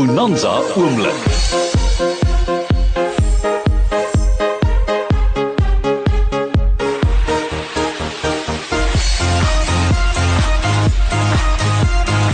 Bonanza 0.00 0.52
oomblik. 0.76 1.29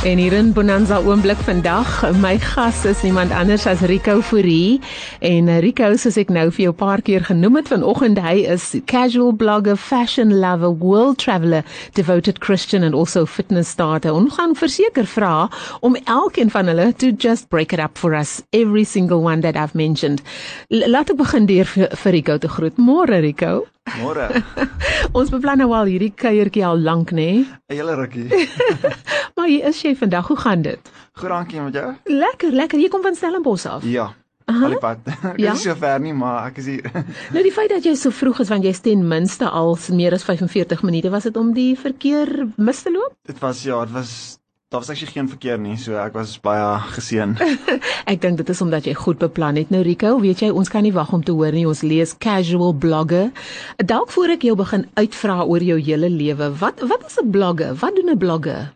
En 0.06 0.18
hier 0.18 0.32
in 0.32 0.52
Bonanza 0.52 1.00
oomblik 1.02 1.40
vandag, 1.42 1.88
my 2.22 2.36
gas 2.38 2.84
is 2.84 3.00
niemand 3.02 3.32
anders 3.34 3.64
as 3.66 3.80
Rico 3.80 4.20
Fourie. 4.20 4.80
En 5.18 5.48
eh, 5.48 5.58
Rico, 5.58 5.88
soos 5.98 6.14
ek 6.22 6.30
nou 6.30 6.44
vir 6.54 6.62
jou 6.68 6.72
'n 6.72 6.78
paar 6.78 7.02
keer 7.02 7.26
genoem 7.26 7.56
het 7.58 7.72
vanoggend, 7.74 8.20
hy 8.22 8.46
is 8.46 8.76
casual 8.86 9.32
blogger, 9.32 9.74
fashion 9.76 10.38
lover, 10.38 10.70
world 10.78 11.18
traveler, 11.18 11.64
devoted 11.98 12.38
Christian 12.38 12.86
and 12.86 12.94
also 12.94 13.26
fitness 13.26 13.68
starter. 13.68 14.14
Ons 14.14 14.38
gaan 14.38 14.54
verseker 14.54 15.06
vra 15.06 15.50
om 15.80 15.98
elkeen 16.04 16.50
van 16.50 16.66
hulle 16.66 16.92
to 16.96 17.10
just 17.10 17.48
break 17.48 17.72
it 17.72 17.80
up 17.80 17.98
for 17.98 18.14
us, 18.14 18.42
every 18.52 18.84
single 18.84 19.22
one 19.22 19.40
that 19.40 19.56
I've 19.56 19.74
mentioned. 19.74 20.22
L 20.70 20.86
laat 20.86 21.10
ek 21.10 21.16
begin 21.16 21.46
deur 21.46 21.66
vir, 21.66 21.88
vir 21.90 22.12
Rico 22.12 22.38
te 22.38 22.48
groet. 22.48 22.78
Môre 22.78 23.18
Rico. 23.20 23.66
Môre. 24.00 24.28
Ons 25.18 25.30
beplan 25.30 25.58
nou 25.62 25.70
al 25.76 25.86
hierdie 25.90 26.12
kuiertjie 26.18 26.64
al 26.66 26.80
lank, 26.82 27.12
nê? 27.14 27.26
Nee? 27.26 27.46
'n 27.70 27.74
Hele 27.78 27.94
rukkie. 27.94 28.28
Maar 29.36 29.48
hier 29.52 29.66
is 29.68 29.80
jy 29.82 29.92
vandag. 29.96 30.26
Hoe 30.28 30.36
gaan 30.40 30.62
dit? 30.62 30.80
Goed 31.20 31.28
dankie 31.28 31.60
met 31.60 31.74
jou? 31.74 31.90
Lekker, 32.04 32.52
lekker. 32.52 32.78
Jy 32.80 32.88
kom 32.88 33.02
van 33.04 33.14
Stellenbosch 33.14 33.66
af. 33.68 33.84
Ja. 33.84 34.14
Aha. 34.46 34.62
Al 34.64 34.70
die 34.76 34.78
pad. 34.78 34.98
Ek 35.34 35.38
Ja? 35.42 35.52
is 35.52 35.62
so 35.62 35.74
ver 35.74 36.00
nie, 36.00 36.12
maar 36.14 36.46
ek 36.48 36.56
is 36.62 36.66
hier. 36.70 36.86
Nou 37.34 37.42
die 37.42 37.52
feit 37.52 37.68
dat 37.70 37.84
jy 37.84 37.94
so 37.98 38.10
vroeg 38.14 38.40
is 38.40 38.48
want 38.48 38.64
jy's 38.64 38.80
ten 38.80 39.02
minste 39.08 39.48
al 39.50 39.76
meer 39.90 40.14
as 40.14 40.24
45 40.24 40.82
minute 40.86 41.10
was 41.10 41.24
dit 41.28 41.36
om 41.36 41.52
die 41.52 41.74
verkeer 41.76 42.46
mis 42.56 42.82
te 42.82 42.92
loop? 42.94 43.12
Dit 43.26 43.38
was 43.42 43.62
ja, 43.66 43.84
dit 43.84 43.92
was 43.94 44.38
daar 44.68 44.80
was 44.80 44.90
actually 44.90 45.12
geen 45.12 45.28
verkeer 45.28 45.58
nie, 45.58 45.76
so 45.78 45.94
ek 45.94 46.16
was 46.18 46.32
baie 46.42 46.62
geseën. 46.90 47.36
Ek 48.12 48.18
dink 48.22 48.40
dit 48.40 48.48
is 48.50 48.62
omdat 48.64 48.88
jy 48.88 48.96
goed 48.98 49.20
beplan 49.22 49.60
het. 49.60 49.70
Nou 49.70 49.84
Rico, 49.86 50.16
weet 50.18 50.42
jy, 50.42 50.48
ons 50.50 50.70
kan 50.72 50.82
nie 50.82 50.94
wag 50.94 51.12
om 51.14 51.22
te 51.22 51.34
hoor 51.38 51.54
nie. 51.54 51.62
Ons 51.70 51.84
lees 51.86 52.16
casual 52.18 52.74
blogger. 52.74 53.30
Dalk 53.78 54.10
voor 54.10 54.34
ek 54.34 54.48
jou 54.48 54.56
begin 54.58 54.88
uitvra 54.98 55.44
oor 55.46 55.62
jou 55.62 55.78
hele 55.78 56.10
lewe, 56.10 56.50
wat 56.58 56.82
wat 56.82 57.06
is 57.06 57.18
'n 57.22 57.30
blogger? 57.30 57.78
Wat 57.78 57.94
doen 57.94 58.10
'n 58.10 58.18
blogger? 58.18 58.74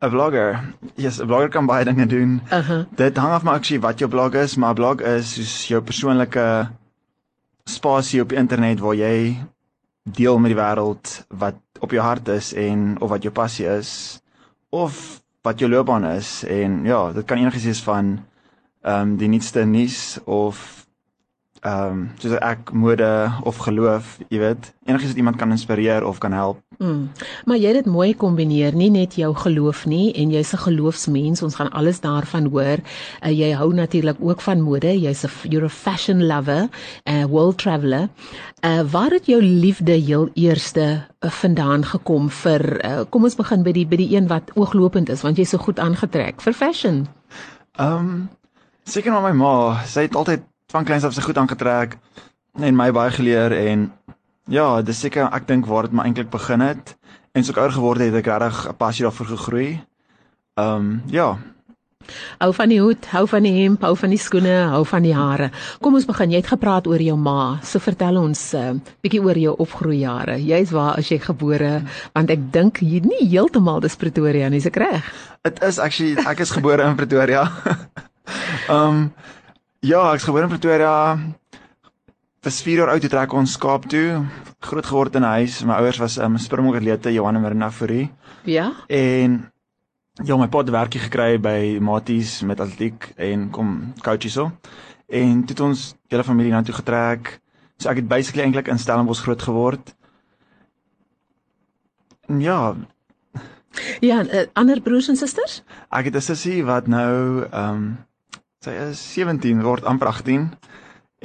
'n 0.00 0.10
Blogger. 0.10 0.64
Yes, 0.96 1.20
'n 1.20 1.28
blogger 1.28 1.52
kan 1.52 1.66
baie 1.66 1.84
dinge 1.84 2.06
doen. 2.06 2.40
Uh-huh. 2.48 2.84
Dit 2.96 3.16
hang 3.16 3.32
af 3.32 3.42
maar 3.42 3.60
actually 3.60 3.80
wat 3.80 3.98
jou 3.98 4.10
blog 4.10 4.32
is, 4.32 4.56
maar 4.56 4.72
'n 4.72 4.80
blog 4.80 5.00
is 5.00 5.34
soos 5.34 5.68
jou 5.68 5.82
persoonlike 5.82 6.70
spasie 7.68 8.20
op 8.20 8.28
die 8.28 8.38
internet 8.38 8.80
waar 8.80 8.94
jy 8.96 9.36
deel 10.04 10.38
met 10.38 10.56
die 10.56 10.60
wêreld 10.62 11.26
wat 11.28 11.60
op 11.80 11.90
jou 11.90 12.02
hart 12.02 12.28
is 12.28 12.54
en 12.54 12.96
of 13.00 13.10
wat 13.10 13.22
jou 13.22 13.32
passie 13.32 13.66
is 13.66 14.24
of 14.76 15.20
wat 15.46 15.58
jou 15.62 15.70
loopbaan 15.70 16.04
is 16.04 16.42
en 16.44 16.84
ja, 16.84 17.12
dit 17.12 17.24
kan 17.24 17.38
enigiets 17.38 17.64
wees 17.70 17.82
van 17.86 18.16
ehm 18.86 19.00
um, 19.00 19.16
die 19.18 19.28
nuutste 19.28 19.64
nuus 19.66 20.18
of 20.24 20.85
ehm 21.66 21.92
um, 21.92 22.02
soos 22.22 22.36
ek 22.38 22.70
mode 22.72 23.08
of 23.42 23.56
geloof, 23.64 24.18
jy 24.30 24.38
weet, 24.38 24.68
enigiets 24.86 25.12
wat 25.14 25.18
iemand 25.18 25.38
kan 25.40 25.50
inspireer 25.50 26.04
of 26.06 26.18
kan 26.22 26.32
help. 26.32 26.60
Mm. 26.78 27.08
Maar 27.44 27.58
jy 27.58 27.72
het 27.72 27.78
dit 27.80 27.88
mooi 27.90 28.14
kombineer, 28.14 28.76
nie 28.76 28.90
net 28.94 29.16
jou 29.18 29.32
geloof 29.34 29.84
nie 29.90 30.12
en 30.14 30.30
jy's 30.30 30.52
'n 30.54 30.62
geloofsmens, 30.66 31.42
ons 31.42 31.54
gaan 31.58 31.70
alles 31.70 32.00
daarvan 32.00 32.46
hoor. 32.54 32.78
Uh, 33.22 33.30
jy 33.30 33.50
hou 33.52 33.74
natuurlik 33.74 34.16
ook 34.20 34.40
van 34.40 34.60
mode, 34.60 34.92
jy's 35.00 35.24
'n 35.24 35.50
you're 35.50 35.66
a 35.66 35.68
fashion 35.68 36.26
lover, 36.26 36.68
'n 37.04 37.12
uh, 37.12 37.24
world 37.24 37.58
traveler. 37.58 38.08
Uh 38.62 38.82
waar 38.90 39.10
het 39.10 39.26
jou 39.26 39.42
liefde 39.42 39.92
heel 39.92 40.30
eerste 40.34 41.06
uh, 41.20 41.30
vandaan 41.30 41.84
gekom 41.84 42.30
vir 42.30 42.84
uh, 42.84 43.00
kom 43.10 43.24
ons 43.24 43.36
begin 43.36 43.62
by 43.62 43.72
die 43.72 43.86
by 43.86 43.96
die 43.96 44.16
een 44.16 44.26
wat 44.26 44.50
ooglopend 44.54 45.08
is 45.08 45.22
want 45.22 45.36
jy's 45.36 45.50
so 45.50 45.58
goed 45.58 45.78
aangetrek 45.78 46.40
vir 46.40 46.52
fashion. 46.52 47.06
Ehm 47.78 47.98
um, 47.98 48.28
seker 48.84 49.12
maar 49.12 49.22
my 49.22 49.32
ma, 49.32 49.82
sy 49.84 50.00
het 50.00 50.14
altyd 50.14 50.42
van 50.72 50.84
kleins 50.84 51.04
af 51.04 51.14
se 51.14 51.22
goed 51.22 51.38
aangetrek 51.38 51.96
en 52.60 52.76
my 52.76 52.90
baie 52.92 53.10
geleer 53.10 53.52
en 53.52 53.90
ja, 54.48 54.82
dis 54.82 55.00
seker 55.00 55.28
ek 55.32 55.46
dink 55.48 55.66
waar 55.66 55.88
dit 55.88 55.92
maar 55.92 56.06
eintlik 56.06 56.30
begin 56.30 56.60
het 56.60 56.96
en 57.32 57.44
so 57.44 57.52
ek 57.52 57.60
ouer 57.62 57.76
geword 57.76 58.00
het, 58.00 58.14
het 58.14 58.24
ek 58.24 58.32
regtig 58.32 58.68
'n 58.70 58.76
passie 58.76 59.04
daarvoor 59.04 59.26
gegroei. 59.26 59.80
Ehm 60.56 60.76
um, 60.76 61.02
ja, 61.06 61.36
Hou 62.38 62.52
van 62.54 62.68
die 62.68 62.80
hoed, 62.80 63.06
hou 63.10 63.26
van 63.26 63.42
die 63.42 63.52
hemp, 63.64 63.82
hou 63.82 63.96
van 63.96 64.10
die 64.10 64.20
skoene, 64.20 64.68
hou 64.70 64.84
van 64.86 65.02
die 65.02 65.14
hare. 65.14 65.50
Kom 65.82 65.94
ons 65.98 66.06
begin. 66.06 66.30
Jy 66.30 66.36
het 66.36 66.52
gepraat 66.52 66.86
oor 66.86 67.02
jou 67.02 67.16
ma. 67.18 67.58
So 67.62 67.78
vertel 67.82 68.16
ons 68.16 68.54
'n 68.54 68.56
uh, 68.56 68.80
bietjie 69.02 69.22
oor 69.22 69.38
jou 69.38 69.54
opgroeijare. 69.58 70.38
Jy's 70.38 70.70
waar 70.70 70.96
as 70.98 71.08
jy 71.08 71.18
gebore 71.18 71.82
want 72.14 72.30
ek 72.30 72.52
dink 72.52 72.78
jy 72.80 73.00
nie 73.00 73.28
heeltemal 73.28 73.80
dis 73.80 73.96
Pretoria 73.96 74.48
nie, 74.48 74.58
is 74.58 74.66
ek 74.66 74.76
reg? 74.76 75.04
dit 75.46 75.62
is 75.62 75.78
actually 75.78 76.16
ek 76.26 76.40
is 76.40 76.50
gebore 76.50 76.82
in 76.82 76.96
Pretoria. 76.98 77.46
Ehm 78.68 78.88
um, 78.88 79.12
ja, 79.80 80.12
ek 80.12 80.20
is 80.20 80.26
gebore 80.26 80.46
in 80.46 80.52
Pretoria. 80.52 80.94
Was 82.46 82.60
4 82.62 82.78
jaar 82.82 82.92
oud 82.94 83.02
toe 83.02 83.10
trek 83.10 83.32
ons 83.34 83.56
Kaap 83.58 83.88
toe. 83.90 84.22
Groot 84.62 84.86
geword 84.86 85.14
in 85.18 85.22
'n 85.22 85.32
huis. 85.42 85.64
My 85.64 85.74
ouers 85.80 85.98
was 85.98 86.18
'n 86.18 86.24
um, 86.24 86.38
springbokatlete 86.38 87.12
Johan 87.12 87.34
en 87.36 87.42
Marina 87.42 87.70
Fourie. 87.70 88.12
Ja. 88.44 88.72
En 88.88 89.50
ja, 90.24 90.36
my 90.36 90.48
pa 90.48 90.58
het 90.58 90.70
werkie 90.70 91.00
gekry 91.00 91.38
by 91.40 91.78
Maties 91.80 92.42
met 92.42 92.60
atletiek 92.60 93.12
en 93.16 93.50
kom 93.50 93.92
coach 94.02 94.22
hierso. 94.22 94.52
En 95.08 95.40
toe 95.44 95.54
het 95.54 95.60
ons 95.60 95.94
hele 96.08 96.24
familie 96.24 96.52
na 96.52 96.62
toe 96.62 96.74
getrek. 96.74 97.40
So 97.78 97.88
ek 97.90 97.96
het 97.96 98.08
basically 98.08 98.44
eintlik 98.44 98.68
in 98.68 98.78
Stellenbosch 98.78 99.22
groot 99.22 99.42
geword. 99.42 99.94
En 102.28 102.40
ja, 102.40 102.74
Ja, 104.00 104.22
uh, 104.24 104.46
ander 104.54 104.80
broers 104.80 105.08
en 105.08 105.16
susters? 105.16 105.62
ek 105.90 106.04
het 106.04 106.14
'n 106.16 106.20
sussie 106.20 106.64
wat 106.64 106.86
nou 106.86 107.44
ehm 107.50 107.74
um, 107.74 107.98
sy 108.66 108.74
is 108.90 109.02
17 109.14 109.62
word 109.62 109.86
amper 109.86 110.10
18. 110.10 110.48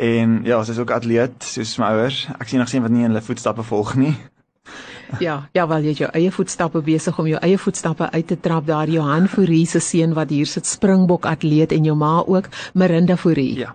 En 0.02 0.42
ja, 0.48 0.62
sy 0.64 0.76
is 0.76 0.82
ook 0.82 0.94
atleet 0.96 1.44
soos 1.46 1.74
my 1.82 1.92
ouers. 1.96 2.26
Ek 2.38 2.50
sien 2.50 2.62
nog 2.62 2.70
sien 2.72 2.84
wat 2.86 2.94
nie 2.94 3.04
in 3.06 3.12
hulle 3.12 3.26
voetstappe 3.26 3.66
volg 3.68 3.98
nie. 4.00 4.16
Ja, 5.20 5.50
ja, 5.52 5.66
wel 5.68 5.84
jy 5.84 5.92
het 5.92 6.00
jou 6.00 6.08
eie 6.16 6.30
voetstappe 6.32 6.80
besig 6.86 7.18
om 7.20 7.26
jou 7.28 7.40
eie 7.44 7.58
voetstappe 7.60 8.08
uit 8.14 8.30
te 8.30 8.38
trap 8.40 8.64
daar 8.70 8.88
Johan 8.88 9.26
Fourie 9.28 9.66
se 9.68 9.82
seun 9.84 10.14
wat 10.16 10.32
hier 10.32 10.48
sit 10.48 10.70
Springbok 10.70 11.28
atleet 11.28 11.74
en 11.76 11.84
jou 11.84 11.98
ma 12.00 12.22
ook 12.24 12.48
Marinda 12.80 13.18
Fourie. 13.20 13.58
Ja. 13.60 13.74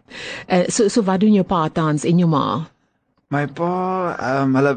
Uh, 0.49 0.63
so 0.73 0.89
so 0.89 1.05
wat 1.05 1.21
doen 1.21 1.37
jou 1.37 1.45
pa 1.45 1.67
tans 1.69 2.09
en 2.09 2.23
jou 2.25 2.31
ma? 2.33 2.65
My 3.29 3.45
pa, 3.53 3.73
ehm 4.17 4.49
um, 4.49 4.57
hulle 4.57 4.77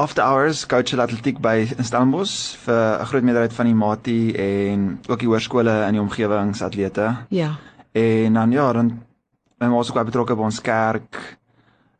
after 0.00 0.24
hours 0.24 0.64
coach 0.70 0.94
hulle 0.94 1.04
atletiek 1.04 1.42
by 1.44 1.66
Stellenbosch 1.68 2.56
vir 2.64 3.02
'n 3.02 3.06
groot 3.12 3.22
meerderheid 3.22 3.52
van 3.52 3.66
die 3.66 3.74
matie 3.74 4.32
en 4.38 5.00
ook 5.08 5.20
die 5.20 5.28
hoërskole 5.28 5.74
in 5.88 5.98
die 5.98 6.00
omgewingsatlete. 6.00 7.16
Ja. 7.28 7.58
En 7.92 8.32
dan 8.32 8.50
ja, 8.50 8.72
dan 8.72 9.02
my 9.58 9.66
ma 9.68 9.80
is 9.80 9.88
ook 9.88 9.98
baie 9.98 10.08
betrokke 10.08 10.36
by 10.36 10.46
ons 10.48 10.60
kerk 10.64 11.18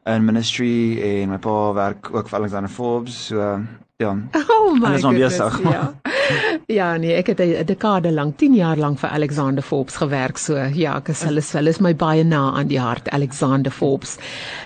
in 0.09 0.25
ministry 0.25 1.01
en 1.03 1.33
my 1.35 1.39
pa 1.43 1.57
werk 1.77 2.09
ook 2.15 2.29
vir 2.31 2.39
Alexander 2.39 2.71
Forbes. 2.73 3.19
So 3.27 3.59
ja. 4.01 4.15
Oh 4.61 4.75
my 4.77 4.87
Alles 4.87 5.03
maar 5.03 5.13
goodness, 5.15 5.37
besig. 5.39 5.61
Ja. 5.73 5.95
ja, 6.79 6.89
nee, 7.01 7.15
ek 7.19 7.27
het 7.33 7.41
'n 7.41 7.65
dekade 7.67 8.11
lank, 8.13 8.37
10 8.39 8.55
jaar 8.55 8.77
lank 8.79 8.99
vir 9.01 9.11
Alexander 9.11 9.63
Forbes 9.65 9.97
gewerk. 9.97 10.39
So 10.39 10.55
ja, 10.75 10.97
ek 11.01 11.09
is 11.09 11.23
hulle 11.27 11.39
is- 11.43 11.53
hulle 11.53 11.69
is 11.73 11.81
my 11.81 11.95
baie 11.95 12.25
na 12.25 12.53
aan 12.53 12.69
die 12.69 12.79
hart, 12.81 13.09
Alexander 13.11 13.73
Forbes. 13.73 14.17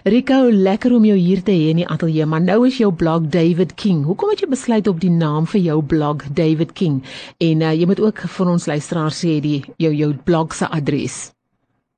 Rico, 0.05 0.50
lekker 0.50 0.93
om 0.94 1.05
jou 1.05 1.17
hier 1.17 1.43
te 1.43 1.53
hê 1.53 1.71
in 1.71 1.77
die 1.83 1.87
ateljee, 1.89 2.27
maar 2.27 2.41
nou 2.41 2.67
is 2.67 2.77
jou 2.78 2.93
blog 2.93 3.28
David 3.28 3.75
King. 3.75 4.05
Hoekom 4.05 4.31
het 4.31 4.41
jy 4.41 4.49
besluit 4.49 4.87
op 4.89 5.00
die 5.00 5.11
naam 5.11 5.47
vir 5.47 5.61
jou 5.61 5.83
blog 5.83 6.23
David 6.33 6.73
King? 6.73 7.03
En 7.39 7.61
uh, 7.62 7.73
jy 7.73 7.87
moet 7.87 8.00
ook 8.00 8.19
vir 8.21 8.47
ons 8.49 8.67
luisteraars 8.67 9.25
sê 9.25 9.41
die 9.41 9.65
jou 9.78 9.93
jou 9.94 10.12
blog 10.25 10.55
se 10.55 10.67
adres. 10.69 11.33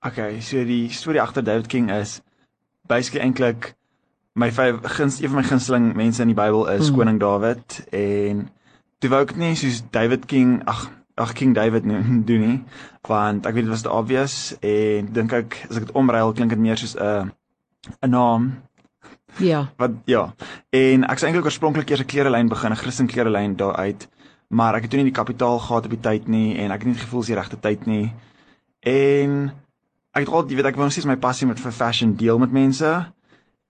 Okay, 0.06 0.40
so 0.40 0.64
die 0.64 0.88
storie 0.92 1.20
agter 1.20 1.42
David 1.42 1.66
King 1.66 1.90
is 1.90 2.20
basically 2.86 3.24
eintlik 3.26 3.74
my 4.36 4.50
vyf 4.52 4.82
guns 4.96 5.20
een 5.22 5.32
van 5.32 5.40
my 5.40 5.46
gunsteling 5.48 5.94
mense 5.96 6.22
in 6.22 6.28
die 6.32 6.36
Bybel 6.36 6.66
is 6.68 6.86
Hmm. 6.86 6.92
mm. 6.92 6.98
koning 6.98 7.20
Dawid 7.20 7.80
en 7.92 8.48
toe 9.00 9.10
wou 9.10 9.22
ek 9.24 9.36
nie 9.40 9.54
soos 9.56 9.82
David 9.90 10.26
King 10.28 10.60
ag 10.68 10.90
ag 11.16 11.32
King 11.32 11.54
David 11.56 11.84
noem 11.88 12.22
doen 12.28 12.44
nie 12.44 12.58
want 13.08 13.46
ek 13.46 13.54
weet 13.56 13.64
dit 13.64 13.72
was 13.72 13.82
te 13.86 13.92
obvious 13.92 14.56
en 14.60 15.08
dink 15.12 15.32
ek 15.32 15.56
as 15.70 15.80
ek 15.80 15.88
dit 15.88 15.96
omruil 15.96 16.34
klink 16.36 16.52
dit 16.52 16.60
meer 16.60 16.76
soos 16.76 16.96
'n 16.96 17.32
'n 18.02 18.10
naam 18.10 18.52
Ja. 19.38 19.66
wat 19.80 19.92
ja 20.06 20.32
en 20.72 21.04
ek 21.04 21.18
sou 21.18 21.28
eintlik 21.28 21.48
oorspronklik 21.48 21.90
eers 21.90 22.00
'n 22.04 22.10
klerelyn 22.12 22.48
begin 22.48 22.72
'n 22.72 22.76
Christen 22.82 23.06
klerelyn 23.06 23.56
daar 23.56 23.76
uit 23.76 24.08
maar 24.48 24.74
ek 24.76 24.82
het 24.82 24.90
toe 24.90 25.00
nie 25.00 25.10
die 25.10 25.20
kapitaal 25.22 25.58
gehad 25.58 25.84
op 25.84 25.90
die 25.90 26.00
tyd 26.00 26.28
nie 26.28 26.56
en 26.58 26.70
ek 26.70 26.78
het 26.80 26.86
nie 26.86 26.94
die 26.94 27.04
gevoel 27.04 27.20
dis 27.20 27.32
die 27.32 27.40
regte 27.40 27.56
tyd 27.60 27.86
nie 27.86 28.12
en 28.84 29.52
ek 30.12 30.24
het 30.26 30.28
al 30.28 30.44
jy 30.48 30.56
weet 30.56 30.66
ek 30.66 30.76
wou 30.76 30.84
nog 30.84 30.92
steeds 30.92 31.06
my 31.08 31.16
passie 31.16 31.46
met 31.48 31.60
vir 31.60 31.72
fashion 31.72 32.14
deel 32.16 32.38
met 32.38 32.52
mense 32.52 33.12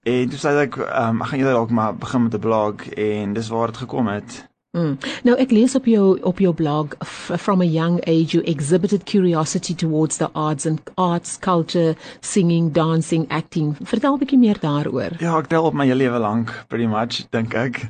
en 0.06 0.28
toe 0.32 0.40
sê 0.40 0.52
ek 0.62 0.76
um, 0.82 1.22
ek 1.22 1.32
gaan 1.32 1.40
eerder 1.40 1.58
dalk 1.58 1.72
maar 1.78 1.96
begin 2.02 2.26
met 2.26 2.34
'n 2.34 2.44
blog 2.48 2.86
en 2.94 3.32
dis 3.34 3.48
waar 3.54 3.72
dit 3.72 3.82
gekom 3.84 4.12
het 4.12 4.44
Mm. 4.76 4.98
Nou 5.24 5.36
ek 5.40 5.50
lees 5.56 5.74
op 5.74 5.86
jou 5.88 6.20
op 6.20 6.38
jou 6.38 6.52
blog 6.54 6.96
from 7.40 7.60
a 7.60 7.64
young 7.64 7.96
age 8.04 8.36
you 8.36 8.44
exhibited 8.44 9.04
curiosity 9.04 9.74
towards 9.74 10.16
the 10.16 10.28
arts 10.34 10.66
and 10.66 10.80
arts 10.96 11.38
culture 11.38 11.96
singing 12.20 12.72
dancing 12.72 13.24
acting 13.30 13.76
vertel 13.80 14.14
'n 14.14 14.18
bietjie 14.18 14.38
meer 14.38 14.58
daaroor 14.60 15.16
ja 15.18 15.38
ek 15.38 15.48
tel 15.48 15.64
op 15.64 15.74
my 15.74 15.86
hele 15.86 16.04
lewe 16.04 16.18
lank 16.18 16.52
pretty 16.68 16.86
much 16.86 17.24
dink 17.30 17.54
ek 17.54 17.88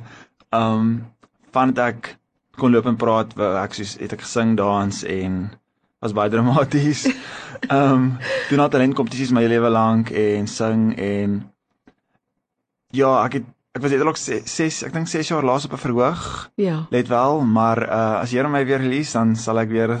um 0.51 1.03
van 1.51 1.73
dit 1.73 1.83
ek 1.83 2.17
kon 2.55 2.71
loop 2.71 2.85
en 2.85 2.95
praat 2.95 3.35
ek 3.39 3.73
soos 3.73 3.97
het 3.99 4.13
ek 4.13 4.23
gesing 4.23 4.55
dans 4.55 5.03
en 5.03 5.51
was 5.99 6.13
baie 6.13 6.29
dramaties. 6.29 7.07
Um, 7.69 8.17
doen 8.49 8.59
al 8.59 8.69
talentkompetisies 8.69 9.33
my 9.33 9.45
lewe 9.49 9.69
lank 9.69 10.09
en 10.09 10.47
sing 10.47 10.91
en 10.95 11.39
ja, 12.91 13.25
ek 13.25 13.33
het 13.33 13.45
ek 13.77 13.83
was 13.83 13.93
eintlik 13.93 14.17
6 14.17 14.83
ek 14.87 14.93
dink 14.93 15.07
6 15.07 15.29
jaar 15.29 15.45
laas 15.45 15.65
op 15.65 15.73
'n 15.73 15.77
verhoog. 15.77 16.49
Ja. 16.55 16.85
Let 16.89 17.07
wel, 17.07 17.41
maar 17.41 17.77
uh 17.83 18.21
as 18.21 18.31
Here 18.31 18.49
my 18.49 18.65
weer 18.65 18.81
release 18.81 19.13
dan 19.13 19.35
sal 19.35 19.59
ek 19.59 19.69
weer 19.69 19.99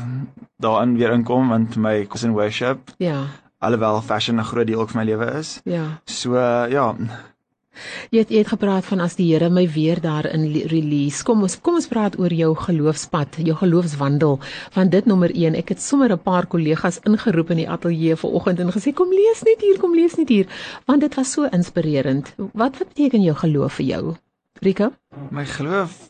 daarin 0.59 0.97
weer 0.97 1.11
inkom 1.11 1.49
want 1.49 1.75
my 1.75 2.05
cousin 2.07 2.33
worship. 2.33 2.79
Ja. 2.97 3.25
Alhoewel 3.59 4.01
fashion 4.01 4.39
'n 4.39 4.43
groot 4.43 4.67
deel 4.67 4.79
ook 4.81 4.89
van 4.89 5.05
my 5.05 5.11
lewe 5.11 5.25
is. 5.37 5.61
Ja. 5.63 6.01
So 6.05 6.33
uh, 6.33 6.65
ja, 6.69 6.95
Jy 8.11 8.19
het, 8.19 8.29
jy 8.29 8.37
het 8.37 8.53
gepraat 8.53 8.85
van 8.85 9.01
as 9.01 9.17
die 9.19 9.27
Here 9.33 9.49
my 9.49 9.65
weer 9.67 9.99
daarin 10.01 10.45
release. 10.71 11.23
Kom 11.23 11.41
ons 11.43 11.57
kom 11.61 11.75
ons 11.75 11.87
praat 11.87 12.15
oor 12.19 12.33
jou 12.33 12.53
geloofspad, 12.55 13.41
jou 13.43 13.55
geloofswandel. 13.55 14.39
Want 14.73 14.91
dit 14.91 15.05
nommer 15.05 15.33
1, 15.33 15.55
ek 15.55 15.69
het 15.75 15.81
sommer 15.81 16.11
'n 16.11 16.19
paar 16.19 16.47
kollegas 16.47 16.99
ingeroep 17.03 17.51
in 17.51 17.57
die 17.57 17.69
ateljee 17.69 18.15
vanoggend 18.15 18.59
en 18.59 18.71
gesê 18.71 18.93
kom 18.93 19.09
lees 19.09 19.43
net 19.43 19.61
hier, 19.61 19.77
kom 19.79 19.93
lees 19.93 20.15
net 20.15 20.29
hier, 20.29 20.47
want 20.85 21.01
dit 21.01 21.15
was 21.15 21.31
so 21.31 21.43
inspirerend. 21.51 22.33
Wat 22.53 22.77
wat 22.77 22.93
beteken 22.93 23.23
jou 23.23 23.35
geloof 23.35 23.73
vir 23.79 23.85
jou? 23.85 24.15
Rico? 24.61 24.91
my 25.31 25.45
geloof 25.45 26.07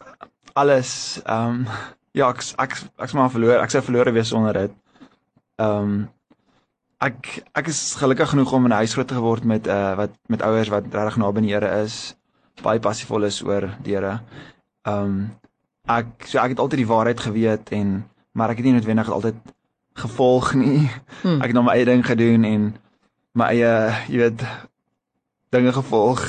alles 0.54 1.22
ehm 1.26 1.50
um, 1.50 1.68
ja, 2.20 2.30
ek 2.30 2.44
ek 2.58 2.78
ek's 2.98 3.14
maar 3.14 3.32
verloor. 3.32 3.62
Ek 3.62 3.72
sou 3.72 3.82
verlore 3.82 4.12
wees 4.12 4.28
sonder 4.34 4.54
dit. 4.54 4.72
Ehm 5.62 5.84
um, 5.84 5.98
ek 7.04 7.44
ek 7.54 7.68
is 7.68 7.96
gelukkig 8.00 8.30
genoeg 8.30 8.54
om 8.54 8.66
in 8.66 8.72
'n 8.72 8.82
huis 8.82 8.94
groot 8.94 9.12
geword 9.12 9.44
met 9.44 9.68
uh 9.68 9.96
wat 9.96 10.14
met 10.28 10.42
ouers 10.42 10.70
wat 10.70 10.86
regtig 10.94 11.18
naby 11.18 11.42
die 11.42 11.54
Here 11.54 11.84
is, 11.84 12.16
baie 12.64 12.80
passievol 12.80 13.24
is 13.24 13.42
oor 13.44 13.70
die 13.84 13.94
Here. 13.94 14.20
Um, 14.84 15.38
ek 15.88 16.26
so 16.26 16.40
ek 16.40 16.50
het 16.56 16.60
altyd 16.60 16.78
die 16.84 16.92
waarheid 16.94 17.20
geweet 17.20 17.70
en 17.72 18.06
maar 18.34 18.50
ek 18.50 18.58
het 18.58 18.66
nie 18.66 18.74
noodwendig 18.74 19.10
altyd 19.10 19.36
gevolg 19.98 20.54
nie. 20.54 20.90
Hmm. 21.22 21.42
Ek 21.42 21.50
het 21.50 21.54
nou 21.54 21.64
my 21.66 21.74
eie 21.74 21.86
ding 21.86 22.06
gedoen 22.06 22.44
en 22.44 22.78
my 23.34 23.46
eie, 23.54 23.94
jy 24.10 24.18
weet, 24.18 24.44
dinge 25.54 25.74
gevolg 25.74 26.22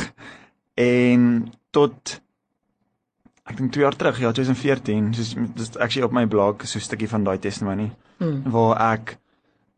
en 0.74 1.52
tot 1.70 2.20
ek 3.48 3.56
dink 3.56 3.72
2 3.72 3.82
jaar 3.82 3.96
terug, 3.96 4.18
ja 4.20 4.32
2014, 4.32 5.14
soos 5.14 5.34
dis 5.56 5.76
actually 5.76 6.04
op 6.04 6.12
my 6.12 6.26
blog 6.26 6.64
so 6.64 6.78
'n 6.78 6.84
stukkie 6.84 7.08
van 7.08 7.24
daai 7.24 7.38
testimony 7.38 7.90
Hmm. 8.18 8.42
waar 8.50 8.92
ek 8.92 9.18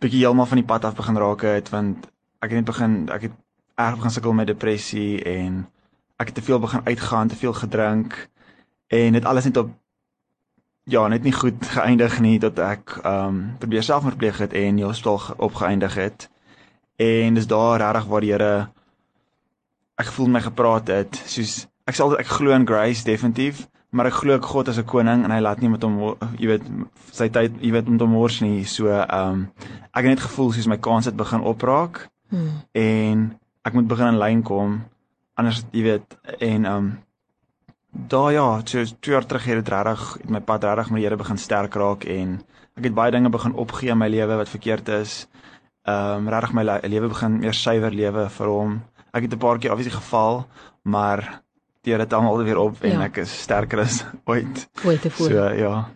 bietjie 0.00 0.22
heeltemal 0.24 0.46
van 0.50 0.60
die 0.60 0.66
pad 0.66 0.84
af 0.88 0.96
begin 0.98 1.18
raak 1.20 1.42
het 1.46 1.68
want 1.72 2.06
ek 2.40 2.50
het 2.50 2.58
net 2.60 2.68
begin 2.70 2.94
ek 3.12 3.28
het 3.28 3.36
erg 3.80 3.96
begin 4.00 4.10
sukkel 4.14 4.32
met 4.36 4.48
depressie 4.50 5.20
en 5.24 5.62
ek 6.20 6.26
het 6.32 6.34
te 6.34 6.42
veel 6.44 6.58
begin 6.60 6.80
uitgaan, 6.84 7.28
te 7.28 7.36
veel 7.36 7.52
gedrink 7.56 8.16
en 8.92 9.12
dit 9.16 9.24
alles 9.24 9.44
net 9.48 9.56
op 9.56 9.70
ja, 10.90 11.06
net 11.08 11.22
nie 11.22 11.32
goed 11.32 11.66
geëindig 11.76 12.18
nie 12.20 12.38
tot 12.42 12.58
ek 12.58 12.96
ehm 13.04 13.26
um, 13.28 13.40
probeer 13.62 13.84
selfmoord 13.86 14.16
pleeg 14.18 14.38
het 14.42 14.52
en 14.56 14.76
die 14.80 14.84
hospitaal 14.84 15.18
ge- 15.18 15.34
opgeëindig 15.38 15.94
het. 15.94 16.28
En 16.96 17.34
dis 17.34 17.46
daar 17.46 17.78
regtig 17.80 18.08
waar 18.10 18.20
die 18.20 18.32
Here 18.32 18.68
ek 20.00 20.06
gevoel 20.10 20.28
my 20.34 20.40
gepraat 20.40 20.88
het, 20.88 21.20
soos 21.26 21.66
ek 21.86 21.94
sal 21.94 22.16
ek 22.18 22.26
glo 22.26 22.52
in 22.56 22.66
grace 22.66 23.04
definitief, 23.04 23.66
maar 23.90 24.06
ek 24.06 24.12
glo 24.12 24.34
ook 24.34 24.44
God 24.44 24.68
is 24.68 24.78
'n 24.78 24.84
koning 24.84 25.24
en 25.24 25.30
hy 25.30 25.40
laat 25.40 25.60
nie 25.60 25.68
met 25.68 25.82
hom 25.82 26.16
jy 26.38 26.46
weet 26.46 26.62
sy 27.12 27.28
tyd 27.28 27.52
jy 27.60 27.70
weet 27.72 27.88
met 27.88 28.00
hom 28.00 28.10
mors 28.10 28.40
nie. 28.40 28.64
So 28.64 28.86
ehm 28.88 29.30
um, 29.32 29.50
ek 29.94 30.04
het 30.04 30.12
net 30.14 30.20
gevoel 30.20 30.52
soos 30.52 30.66
my 30.66 30.76
kans 30.78 31.04
het 31.06 31.16
begin 31.16 31.40
opraak 31.40 32.08
Hmm. 32.30 32.62
en 32.72 33.38
ek 33.64 33.72
moet 33.74 33.86
begin 33.88 34.06
in 34.06 34.18
lyn 34.18 34.42
kom 34.42 34.84
anders 35.34 35.64
jy 35.72 35.82
weet 35.82 36.18
en 36.40 36.64
ehm 36.64 36.76
um, 36.76 36.98
daar 38.08 38.32
ja, 38.32 38.60
so 38.64 38.84
2 39.00 39.12
jaar 39.14 39.26
terug 39.26 39.44
het 39.44 39.54
dit 39.64 39.68
regtig 39.68 40.12
het 40.20 40.30
my 40.30 40.40
pad 40.40 40.62
regtig 40.64 40.90
met 40.90 41.00
die 41.00 41.04
Here 41.08 41.16
begin 41.16 41.36
sterk 41.38 41.74
raak 41.74 42.04
en 42.04 42.42
ek 42.76 42.84
het 42.84 42.94
baie 42.94 43.10
dinge 43.10 43.28
begin 43.30 43.52
opgee 43.54 43.90
in 43.90 43.98
my 43.98 44.08
lewe 44.08 44.36
wat 44.36 44.48
verkeerd 44.48 44.88
is. 44.88 45.26
Ehm 45.84 46.16
um, 46.16 46.28
regtig 46.28 46.52
my 46.52 46.62
le- 46.62 46.80
lewe 46.88 47.08
begin 47.08 47.38
meer 47.40 47.52
suiwer 47.54 47.90
lewe 47.90 48.28
vir 48.30 48.46
hom. 48.46 48.82
Ek 49.12 49.22
het 49.22 49.32
'n 49.34 49.38
paar 49.38 49.58
keer 49.58 49.72
obviously 49.72 49.96
geval, 50.00 50.46
maar 50.84 51.42
die 51.80 51.92
Here 51.94 52.02
het 52.04 52.12
hom 52.12 52.26
alweer 52.28 52.58
op 52.60 52.82
en 52.84 52.90
Ja. 52.90 53.04
ek 53.06 53.16
is 53.22 53.30
sterker 53.42 53.80
as 53.80 54.04
ooit. 54.30 54.66
Ooit 54.84 55.00
tevore. 55.00 55.30
So 55.30 55.48
ja. 55.56 55.88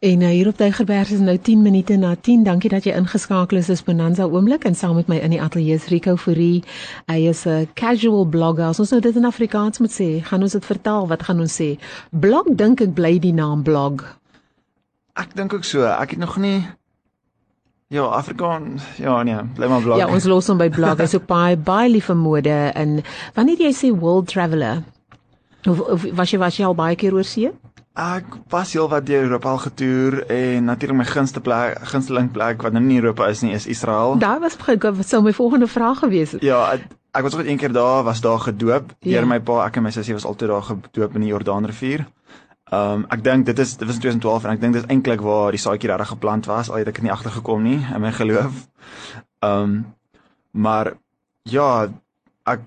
En 0.00 0.20
uh, 0.20 0.28
hier 0.28 0.48
op 0.48 0.56
Tygerberg 0.56 1.10
is 1.10 1.18
nou 1.20 1.36
10 1.38 1.62
minute 1.62 1.96
na 1.96 2.14
10. 2.16 2.44
Dankie 2.44 2.70
dat 2.72 2.84
jy 2.84 2.94
ingeskakel 2.96 3.58
is. 3.58 3.66
Dis 3.66 3.82
Bonanza 3.84 4.24
oomblik 4.24 4.64
en 4.64 4.74
saam 4.74 4.94
met 4.96 5.08
my 5.12 5.16
in 5.20 5.30
die 5.30 5.40
ateljee 5.42 5.74
is 5.76 5.88
Rico 5.92 6.16
Fourie. 6.16 6.62
Hy 7.12 7.28
is 7.28 7.44
'n 7.46 7.68
casual 7.74 8.24
blogger. 8.24 8.64
As 8.72 8.80
ons 8.80 8.90
nou 8.90 9.00
dit 9.00 9.16
in 9.16 9.24
Afrikaans 9.24 9.78
moet 9.78 9.92
sê, 9.92 10.22
gaan 10.24 10.42
ons 10.42 10.52
dit 10.52 10.64
vertaal. 10.64 11.06
Wat 11.08 11.22
gaan 11.22 11.40
ons 11.40 11.60
sê? 11.60 11.78
Blog 12.10 12.46
dink 12.56 12.80
ek 12.80 12.94
bly 12.94 13.18
die 13.18 13.32
naam 13.34 13.62
blog. 13.62 14.16
Ek 15.16 15.34
dink 15.36 15.52
ook 15.52 15.64
so. 15.64 15.82
Ek 15.84 16.10
het 16.10 16.18
nog 16.18 16.36
nie 16.36 16.62
Ja, 17.88 18.02
Afrikaans. 18.02 18.82
Ja, 18.98 19.22
nee, 19.22 19.36
bly 19.54 19.66
maar 19.68 19.80
blok. 19.82 19.98
Ja, 19.98 20.08
ons 20.08 20.24
los 20.24 20.46
hom 20.48 20.58
by 20.58 20.68
blog. 20.68 20.98
Hy's 20.98 21.14
ook 21.14 21.26
baie 21.26 21.56
baie 21.56 21.88
lief 21.90 22.04
vir 22.04 22.16
mode 22.16 22.72
en 22.74 23.02
wanneer 23.34 23.56
jy 23.58 23.72
sê 23.72 23.92
world 24.00 24.26
traveller 24.28 24.82
was 25.66 26.30
jy 26.30 26.38
was 26.38 26.56
jy 26.58 26.64
al 26.66 26.74
baie 26.74 26.96
keer 26.96 27.14
oor 27.14 27.24
see? 27.24 27.50
Ek 27.96 28.34
was 28.52 28.74
heel 28.76 28.88
wat 28.92 29.06
deur 29.08 29.24
Europa 29.24 29.50
al 29.50 29.62
getoer 29.62 30.18
en 30.28 30.64
natuurlik 30.68 30.98
my 30.98 31.04
gunste 31.08 31.40
plek, 31.40 31.78
gunsteling 31.88 32.28
plek 32.30 32.60
wat 32.62 32.74
nou 32.76 32.82
nie 32.84 32.98
Europa 33.00 33.30
is 33.32 33.40
nie, 33.40 33.54
is 33.56 33.66
Israel. 33.66 34.18
Daar 34.20 34.40
was 34.40 34.56
wat 34.60 35.08
sou 35.08 35.22
my 35.22 35.32
volgende 35.32 35.66
vraag 35.66 35.98
gewees 35.98 36.32
het. 36.36 36.42
Ja, 36.42 36.60
ek, 36.72 36.84
ek 37.16 37.22
was 37.22 37.34
ook 37.34 37.46
een 37.46 37.56
keer 37.56 37.72
daar, 37.72 38.04
was 38.04 38.20
daar 38.20 38.38
gedoop. 38.38 38.92
Ja. 39.00 39.16
Deur 39.16 39.26
my 39.26 39.40
pa, 39.40 39.64
ek 39.66 39.76
en 39.76 39.82
my 39.82 39.90
sussie 39.90 40.14
was 40.14 40.24
altyd 40.24 40.48
daar 40.48 40.62
gedoop 40.62 41.14
in 41.14 41.20
die 41.20 41.32
Jordaanrivier. 41.32 42.06
Ehm 42.66 42.92
um, 42.92 43.04
ek 43.14 43.24
dink 43.24 43.46
dit 43.46 43.58
is 43.62 43.76
dit 43.78 43.86
was 43.86 43.96
in 43.96 44.02
2012 44.02 44.44
en 44.44 44.50
ek 44.50 44.60
dink 44.60 44.74
dit 44.74 44.82
is 44.82 44.90
eintlik 44.90 45.20
waar 45.22 45.54
die 45.54 45.60
saadjie 45.62 45.88
regtig 45.88 46.08
geplant 46.16 46.46
was, 46.50 46.68
al 46.68 46.82
het 46.82 46.88
ek 46.90 46.98
er 46.98 47.04
nie 47.06 47.12
agtergekom 47.14 47.62
nie 47.62 47.78
in 47.94 48.02
my 48.02 48.12
geloof. 48.12 48.64
Ehm 49.40 49.62
um, 49.62 49.76
maar 50.50 50.96
ja, 51.42 51.88
ek 52.44 52.64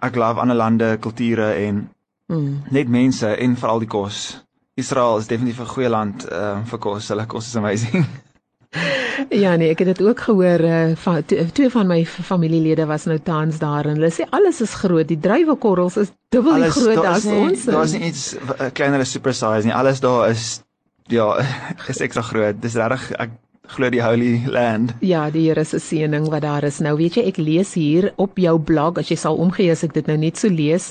ek 0.00 0.16
love 0.16 0.40
ander 0.40 0.56
lande, 0.56 0.96
kulture 0.98 1.52
en 1.52 1.84
Hmm. 2.32 2.62
net 2.72 2.88
mense 2.88 3.28
en 3.28 3.56
veral 3.60 3.82
die 3.84 3.90
kos. 3.92 4.40
Israel 4.80 5.18
is 5.20 5.28
definitief 5.28 5.60
'n 5.60 5.72
goeie 5.74 5.88
land 5.88 6.24
uh, 6.32 6.64
vir 6.64 6.78
kos. 6.78 7.08
Hulle 7.12 7.26
kos 7.26 7.46
is 7.46 7.56
amazing. 7.56 8.06
Ja 9.28 9.56
nee, 9.56 9.68
ek 9.68 9.82
het 9.84 9.88
dit 9.92 10.00
ook 10.02 10.20
gehoor 10.20 10.60
uh, 10.64 10.96
van 10.96 11.24
twee 11.52 11.70
van 11.70 11.86
my 11.86 12.06
familielede 12.06 12.86
was 12.88 13.04
nou 13.04 13.18
tans 13.20 13.58
daar 13.60 13.84
en 13.84 13.98
hulle 14.00 14.10
sê 14.10 14.24
alles 14.30 14.60
is 14.64 14.74
groot. 14.74 15.08
Die 15.08 15.20
druiwekorrels 15.20 15.96
is 15.96 16.12
dubbel 16.32 16.64
die 16.64 16.70
groot 16.70 17.04
as 17.04 17.24
nie, 17.28 17.36
ons. 17.36 17.64
Daar 17.68 17.84
is 17.84 17.92
nie 17.92 18.08
iets 18.08 18.24
uh, 18.34 18.70
kleiner 18.72 19.04
as 19.04 19.12
super 19.12 19.34
size 19.34 19.68
nie. 19.68 19.74
Alles 19.74 20.00
daar 20.00 20.30
is 20.30 20.62
ja, 21.12 21.28
is 21.92 22.00
ekstra 22.00 22.24
groot. 22.24 22.62
Dis 22.62 22.74
regtig 22.80 23.10
ek 23.20 23.36
glo 23.70 23.88
die 23.94 24.02
holy 24.02 24.42
land. 24.50 24.90
Ja, 25.06 25.28
die 25.30 25.44
Here 25.46 25.62
se 25.64 25.78
seëning 25.78 26.26
wat 26.32 26.42
daar 26.42 26.64
is. 26.66 26.80
Nou 26.82 26.96
weet 26.98 27.16
jy, 27.16 27.24
ek 27.30 27.38
lees 27.38 27.72
hier 27.78 28.08
op 28.20 28.38
jou 28.40 28.56
blog, 28.58 28.98
as 28.98 29.12
jy 29.12 29.16
sal 29.20 29.38
omgee 29.40 29.70
as 29.72 29.84
ek 29.86 29.94
dit 29.94 30.08
nou 30.10 30.16
net 30.18 30.40
so 30.40 30.50
lees, 30.50 30.90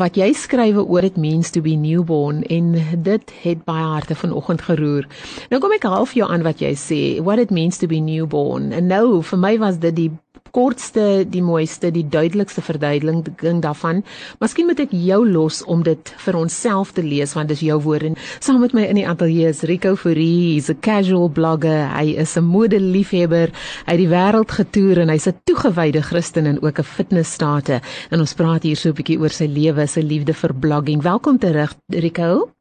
wat 0.00 0.16
jy 0.16 0.30
skrywe 0.32 0.86
oor 0.88 1.04
it 1.04 1.18
means 1.20 1.52
to 1.52 1.60
be 1.64 1.76
newborn 1.76 2.42
en 2.52 2.72
dit 3.04 3.34
het 3.44 3.64
baie 3.68 3.84
harte 3.84 4.16
vanoggend 4.16 4.64
geroer. 4.64 5.08
Nou 5.52 5.60
kom 5.60 5.76
ek 5.76 5.84
half 5.84 6.16
jou 6.16 6.28
aan 6.32 6.46
wat 6.46 6.64
jy 6.64 6.72
sê, 6.80 7.00
what 7.20 7.42
it 7.42 7.52
means 7.52 7.78
to 7.82 7.90
be 7.90 8.00
newborn. 8.00 8.72
En 8.72 8.88
nou 8.88 9.20
vir 9.20 9.42
my 9.42 9.56
was 9.60 9.80
dit 9.84 9.96
die 9.96 10.10
kortste, 10.50 11.24
die 11.28 11.42
mooiste, 11.42 11.90
die 11.90 12.04
duidelikste 12.08 12.62
verduideliking 12.62 13.62
daarvan. 13.64 14.02
Miskien 14.40 14.66
moet 14.66 14.80
ek 14.80 14.92
jou 14.92 15.22
los 15.28 15.62
om 15.64 15.82
dit 15.82 16.12
vir 16.24 16.36
onsself 16.36 16.92
te 16.92 17.02
lees 17.02 17.34
want 17.36 17.48
dis 17.48 17.64
jou 17.66 17.78
woord 17.82 18.10
en 18.10 18.18
saam 18.38 18.60
met 18.60 18.74
my 18.76 18.86
in 18.86 19.00
die 19.00 19.06
ateljee 19.08 19.48
is 19.48 19.62
Rico 19.68 19.94
Fourie, 19.96 20.56
hy's 20.56 20.70
'n 20.70 20.80
casual 20.80 21.28
blogger, 21.28 21.88
hy 21.94 22.16
is 22.16 22.36
'n 22.36 22.44
modeliefhebber, 22.44 23.52
hy 23.86 23.92
het 23.92 23.98
die 23.98 24.08
wêreld 24.08 24.50
getoer 24.50 24.98
en 24.98 25.08
hy's 25.08 25.28
'n 25.28 25.40
toegewyde 25.44 26.02
Christen 26.02 26.46
en 26.46 26.62
ook 26.62 26.78
'n 26.78 26.84
fitnessstate. 26.84 27.80
En 28.10 28.20
ons 28.20 28.34
praat 28.34 28.62
hier 28.62 28.76
so 28.76 28.88
'n 28.90 28.94
bietjie 28.94 29.20
oor 29.20 29.30
sy 29.30 29.46
lewe, 29.46 29.86
sy 29.86 30.00
liefde 30.00 30.34
vir 30.34 30.54
blogging. 30.54 31.02
Welkom 31.02 31.38
terug 31.38 31.74
Rico. 31.88 32.55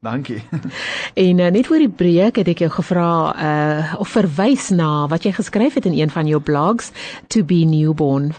Dankie. 0.00 0.42
En 1.14 1.38
uh, 1.38 1.50
net 1.50 1.66
voor 1.66 1.82
die 1.82 1.90
breek 1.92 2.38
het 2.40 2.48
ek 2.48 2.62
jou 2.64 2.70
gevra 2.72 3.08
uh 3.36 3.98
of 4.00 4.08
verwys 4.08 4.70
na 4.72 5.04
wat 5.12 5.26
jy 5.26 5.34
geskryf 5.36 5.76
het 5.76 5.84
in 5.90 5.98
een 5.98 6.10
van 6.10 6.26
jou 6.26 6.40
blogs 6.40 6.88
to 7.28 7.44
be 7.44 7.66
newborn. 7.68 8.30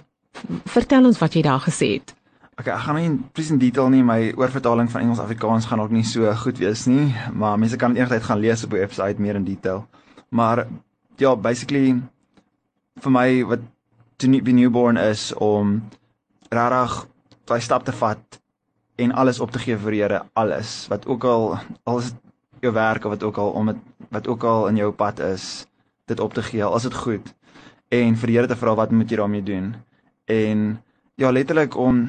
Vertel 0.65 1.05
ons 1.05 1.21
wat 1.21 1.37
jy 1.37 1.43
daar 1.45 1.61
gesê 1.61 1.91
het. 1.99 2.15
Okay, 2.57 2.73
ek 2.73 2.85
gaan 2.87 2.97
nie 2.97 3.11
presies 3.33 3.53
in 3.53 3.61
detail 3.61 3.93
nie, 3.93 4.01
my 4.05 4.33
oorvertaling 4.37 4.89
van 4.89 5.05
Engels 5.05 5.21
Afrikaans 5.21 5.69
gaan 5.69 5.81
ook 5.85 5.93
nie 5.93 6.05
so 6.05 6.33
goed 6.41 6.57
wees 6.61 6.87
nie, 6.89 7.11
maar 7.33 7.59
mense 7.61 7.77
kan 7.77 7.95
eendag 7.95 8.25
gaan 8.25 8.41
lees 8.41 8.65
op 8.65 8.73
die 8.73 8.81
webwerf 8.81 9.21
meer 9.21 9.37
in 9.37 9.45
detail. 9.45 9.85
Maar 10.29 10.65
ja, 11.21 11.35
basically 11.35 12.01
vir 13.01 13.13
my 13.13 13.43
wat 13.45 13.61
to 14.17 14.27
be 14.29 14.53
newborn 14.53 14.97
is 14.97 15.29
om 15.33 15.81
regtig 16.49 17.05
daai 17.45 17.61
stap 17.61 17.85
te 17.85 17.93
vat 17.93 18.40
en 19.01 19.13
alles 19.17 19.39
op 19.43 19.51
te 19.51 19.59
gee 19.63 19.77
vir 19.81 19.95
die 19.95 20.01
Here, 20.03 20.21
alles 20.37 20.85
wat 20.91 21.07
ook 21.09 21.23
al 21.25 21.45
al 21.89 22.01
is 22.03 22.11
jou 22.61 22.73
werk 22.75 23.05
of 23.05 23.15
wat 23.15 23.23
ook 23.25 23.37
al 23.41 23.53
om 23.57 23.71
dit 23.71 23.79
wat 24.13 24.27
ook 24.27 24.43
al 24.43 24.67
in 24.69 24.77
jou 24.81 24.91
pad 24.93 25.19
is, 25.25 25.65
dit 26.11 26.19
op 26.19 26.33
te 26.35 26.43
gee, 26.43 26.63
al 26.63 26.75
is 26.77 26.83
dit 26.89 26.97
goed. 27.03 27.31
En 27.89 28.15
vir 28.19 28.27
die 28.27 28.35
Here 28.37 28.47
te 28.51 28.57
vra 28.59 28.75
wat 28.75 28.91
moet 28.91 29.09
jy 29.09 29.17
daarmee 29.17 29.43
doen? 29.43 29.71
En 30.25 30.81
ja, 31.15 31.31
letterlik 31.31 31.75
om 31.77 32.03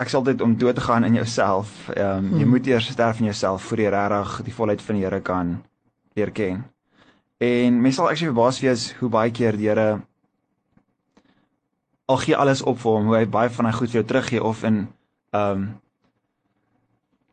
ek 0.00 0.08
sal 0.08 0.22
dit 0.24 0.40
om 0.40 0.54
dood 0.56 0.74
te 0.78 0.84
gaan 0.84 1.04
in 1.04 1.14
jouself. 1.18 1.88
Ehm 1.94 2.24
um, 2.24 2.30
jy 2.38 2.44
Hmm. 2.44 2.50
moet 2.54 2.66
eers 2.66 2.90
sterf 2.92 3.18
in 3.20 3.24
jouself 3.30 3.62
voor 3.62 3.80
jy 3.80 3.90
regtig 3.90 4.42
die 4.44 4.54
volheid 4.54 4.82
van 4.82 4.94
die 4.96 5.04
Here 5.04 5.20
kan 5.20 5.62
leer 6.14 6.30
ken. 6.30 6.64
En 7.38 7.80
mense 7.80 7.96
sal 7.96 8.08
actually 8.08 8.32
verbaas 8.32 8.60
wees 8.60 8.92
hoe 9.00 9.08
baie 9.08 9.30
keer 9.30 9.56
die 9.56 9.68
Here 9.68 10.00
al 12.06 12.16
gee 12.16 12.36
alles 12.36 12.62
op 12.62 12.78
vir 12.78 12.92
hom, 12.92 13.06
hoe 13.06 13.16
hy 13.16 13.26
baie 13.26 13.50
van 13.50 13.66
hy 13.66 13.72
goed 13.72 13.90
vir 13.92 14.00
jou 14.00 14.06
teruggee 14.08 14.42
of 14.42 14.64
in 14.64 14.88
ehm 15.30 15.52
um, 15.52 15.70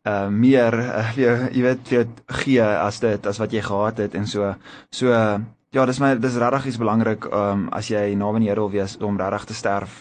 uh 0.08 0.28
meer 0.32 0.78
uh, 0.80 1.12
jy, 1.18 1.36
jy 1.56 1.64
weet 1.66 1.92
jy 1.92 2.04
gee 2.42 2.64
as 2.64 3.00
dit 3.04 3.30
as 3.32 3.40
wat 3.42 3.54
jy 3.54 3.64
gehad 3.66 4.04
het 4.04 4.16
en 4.16 4.28
so 4.28 4.54
so 4.90 5.14
uh, 5.14 5.40
ja 5.76 5.86
dis 5.86 6.00
my 6.04 6.14
dis 6.16 6.38
regtig 6.42 6.70
iets 6.72 6.82
belangrik 6.82 7.28
um 7.32 7.68
as 7.76 7.90
jy 7.92 8.16
naby 8.16 8.44
die 8.44 8.52
Here 8.52 8.62
wil 8.62 8.72
wees 8.72 8.98
om 9.04 9.20
regtig 9.20 9.50
te 9.52 9.58
sterf 9.58 9.98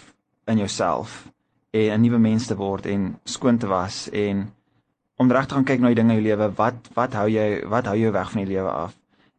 in 0.46 0.58
jouself 0.62 1.24
en 1.72 1.92
'n 1.94 2.02
nuwe 2.02 2.18
mens 2.18 2.46
te 2.46 2.56
word 2.56 2.86
en 2.86 3.18
skoon 3.24 3.58
te 3.58 3.66
was 3.66 4.08
en 4.12 4.46
om 5.16 5.30
regtig 5.32 5.48
te 5.48 5.54
gaan 5.54 5.70
kyk 5.70 5.80
na 5.80 5.88
die 5.88 6.00
dinge 6.00 6.12
in 6.14 6.22
jou 6.22 6.28
lewe 6.28 6.52
wat 6.56 6.92
wat 6.94 7.14
hou 7.14 7.28
jy 7.28 7.64
wat 7.66 7.86
hou 7.86 7.96
jou 7.96 8.12
weg 8.12 8.30
van 8.30 8.44
die 8.44 8.52
lewe 8.54 8.70
af 8.70 8.96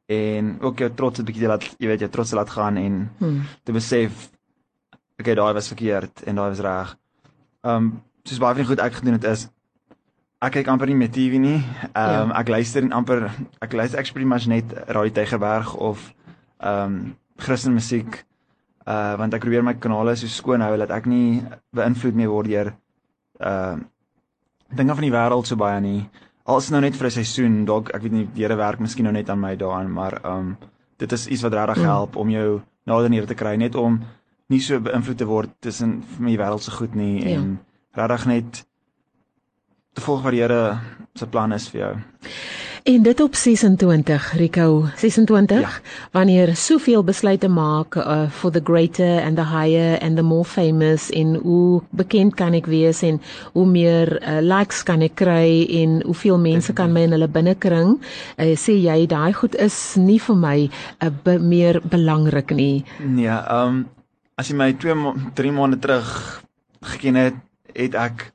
en 0.08 0.58
ook 0.62 0.80
jou 0.80 0.90
trots 0.96 1.20
'n 1.20 1.26
bietjie 1.26 1.48
laat 1.48 1.64
jy 1.80 1.88
weet 1.88 2.00
jou 2.00 2.10
trots 2.10 2.32
laat 2.32 2.50
gaan 2.50 2.78
en 2.78 3.10
hmm. 3.20 3.42
te 3.64 3.72
besef 3.72 4.32
okay 5.20 5.36
daai 5.36 5.54
was 5.54 5.68
verkeerd 5.68 6.24
en 6.24 6.36
daai 6.36 6.50
was 6.50 6.60
reg. 6.60 6.98
Um 7.62 8.02
soos 8.24 8.40
baie 8.40 8.56
van 8.56 8.64
die 8.64 8.70
goed 8.70 8.84
ek 8.84 8.94
gedoen 9.00 9.18
het 9.18 9.24
is 9.24 9.48
Ek 10.38 10.54
kyk 10.54 10.68
amper 10.70 10.92
nie 10.92 11.00
met 11.00 11.10
TV 11.16 11.40
nie. 11.42 11.58
Ehm 11.58 12.30
um, 12.30 12.32
ja. 12.32 12.38
ek 12.38 12.52
luister 12.54 12.86
en 12.86 12.94
amper 12.94 13.24
ek 13.64 13.74
luister 13.74 13.98
ek 13.98 14.12
pretty 14.14 14.30
much 14.30 14.46
net 14.46 14.70
Radio 14.94 15.14
Tygerberg 15.14 15.74
of 15.82 16.14
ehm 16.62 16.84
um, 16.84 17.16
Christen 17.42 17.74
musiek. 17.74 18.22
Uh 18.86 19.18
want 19.18 19.34
ek 19.34 19.42
probeer 19.42 19.66
my 19.66 19.74
kanale 19.82 20.14
so 20.16 20.30
skoon 20.30 20.62
hou 20.62 20.78
dat 20.78 20.94
ek 20.94 21.10
nie 21.10 21.42
beïnvloed 21.74 22.16
mee 22.16 22.30
word 22.30 22.52
deur 22.54 22.70
ehm 23.42 23.82
uh, 23.82 23.86
dinge 24.78 24.94
van 24.94 25.08
die 25.08 25.16
wêreld 25.16 25.50
so 25.50 25.58
baie 25.58 25.82
nie. 25.82 26.06
Als 26.46 26.70
nou 26.70 26.82
net 26.82 26.96
vir 26.96 27.08
'n 27.08 27.18
seisoen, 27.18 27.66
dalk 27.66 27.90
ek 27.96 28.04
weet 28.04 28.14
nie 28.14 28.28
die 28.36 28.44
Here 28.44 28.56
werk 28.56 28.80
miskien 28.80 29.10
nou 29.10 29.14
net 29.14 29.30
aan 29.30 29.42
my 29.42 29.56
daarin, 29.56 29.90
maar 29.92 30.22
ehm 30.22 30.38
um, 30.38 30.58
dit 30.98 31.12
is 31.12 31.28
iets 31.28 31.42
wat 31.42 31.54
regtig 31.54 31.82
mm. 31.82 31.90
help 31.90 32.16
om 32.16 32.30
jou 32.30 32.62
nader 32.86 33.10
neer 33.10 33.26
te 33.26 33.34
kry 33.36 33.56
net 33.56 33.76
om 33.76 34.00
nie 34.50 34.62
so 34.62 34.80
beïnvloed 34.80 35.18
te 35.18 35.26
word 35.26 35.50
tussen 35.60 36.04
my 36.20 36.38
wêreld 36.38 36.62
se 36.62 36.72
goed 36.72 36.96
nie 36.96 37.24
ja. 37.26 37.38
en 37.38 37.60
regtig 37.92 38.26
net 38.26 38.67
te 39.98 40.06
volg 40.06 40.22
wat 40.26 40.36
die 40.36 40.44
Here 40.46 40.78
se 41.18 41.26
plan 41.26 41.54
is 41.56 41.66
vir 41.74 41.82
jou. 41.82 41.94
En 42.88 43.04
dit 43.04 43.20
op 43.20 43.36
26 43.36 44.28
Rico 44.40 44.86
26 44.96 45.60
ja. 45.60 45.70
wanneer 46.12 46.54
soveel 46.56 47.04
besluite 47.04 47.50
maak 47.52 47.98
uh, 48.00 48.30
for 48.32 48.52
the 48.52 48.62
greater 48.64 49.20
and 49.26 49.36
the 49.36 49.44
higher 49.44 49.98
and 50.02 50.16
the 50.16 50.24
more 50.24 50.46
famous 50.46 51.10
en 51.10 51.36
hoe 51.36 51.82
bekend 51.90 52.38
kan 52.40 52.56
ek 52.56 52.70
wees 52.72 53.02
en 53.04 53.20
hoe 53.58 53.66
meer 53.68 54.14
uh, 54.22 54.38
likes 54.40 54.86
kan 54.88 55.04
ek 55.04 55.18
kry 55.20 55.66
en 55.82 56.00
hoeveel 56.06 56.40
mense 56.40 56.74
kan 56.78 56.94
my 56.96 57.04
in 57.10 57.18
hulle 57.18 57.28
binnekring 57.28 57.98
uh, 57.98 58.54
sê 58.56 58.78
jy 58.78 59.04
daai 59.12 59.34
goed 59.36 59.60
is 59.60 59.98
nie 60.00 60.22
vir 60.24 60.40
my 60.40 60.56
uh, 60.70 61.12
be 61.26 61.36
meer 61.44 61.82
belangrik 61.84 62.56
nie. 62.56 62.86
Nee, 63.04 63.28
ehm 63.28 63.84
um, 63.84 63.86
as 64.38 64.48
jy 64.54 64.56
my 64.56 64.72
2 64.80 64.96
3 65.36 65.52
maande 65.60 65.82
terug 65.84 66.08
geken 66.94 67.16
het, 67.20 67.46
het 67.74 67.96
ek 67.98 68.30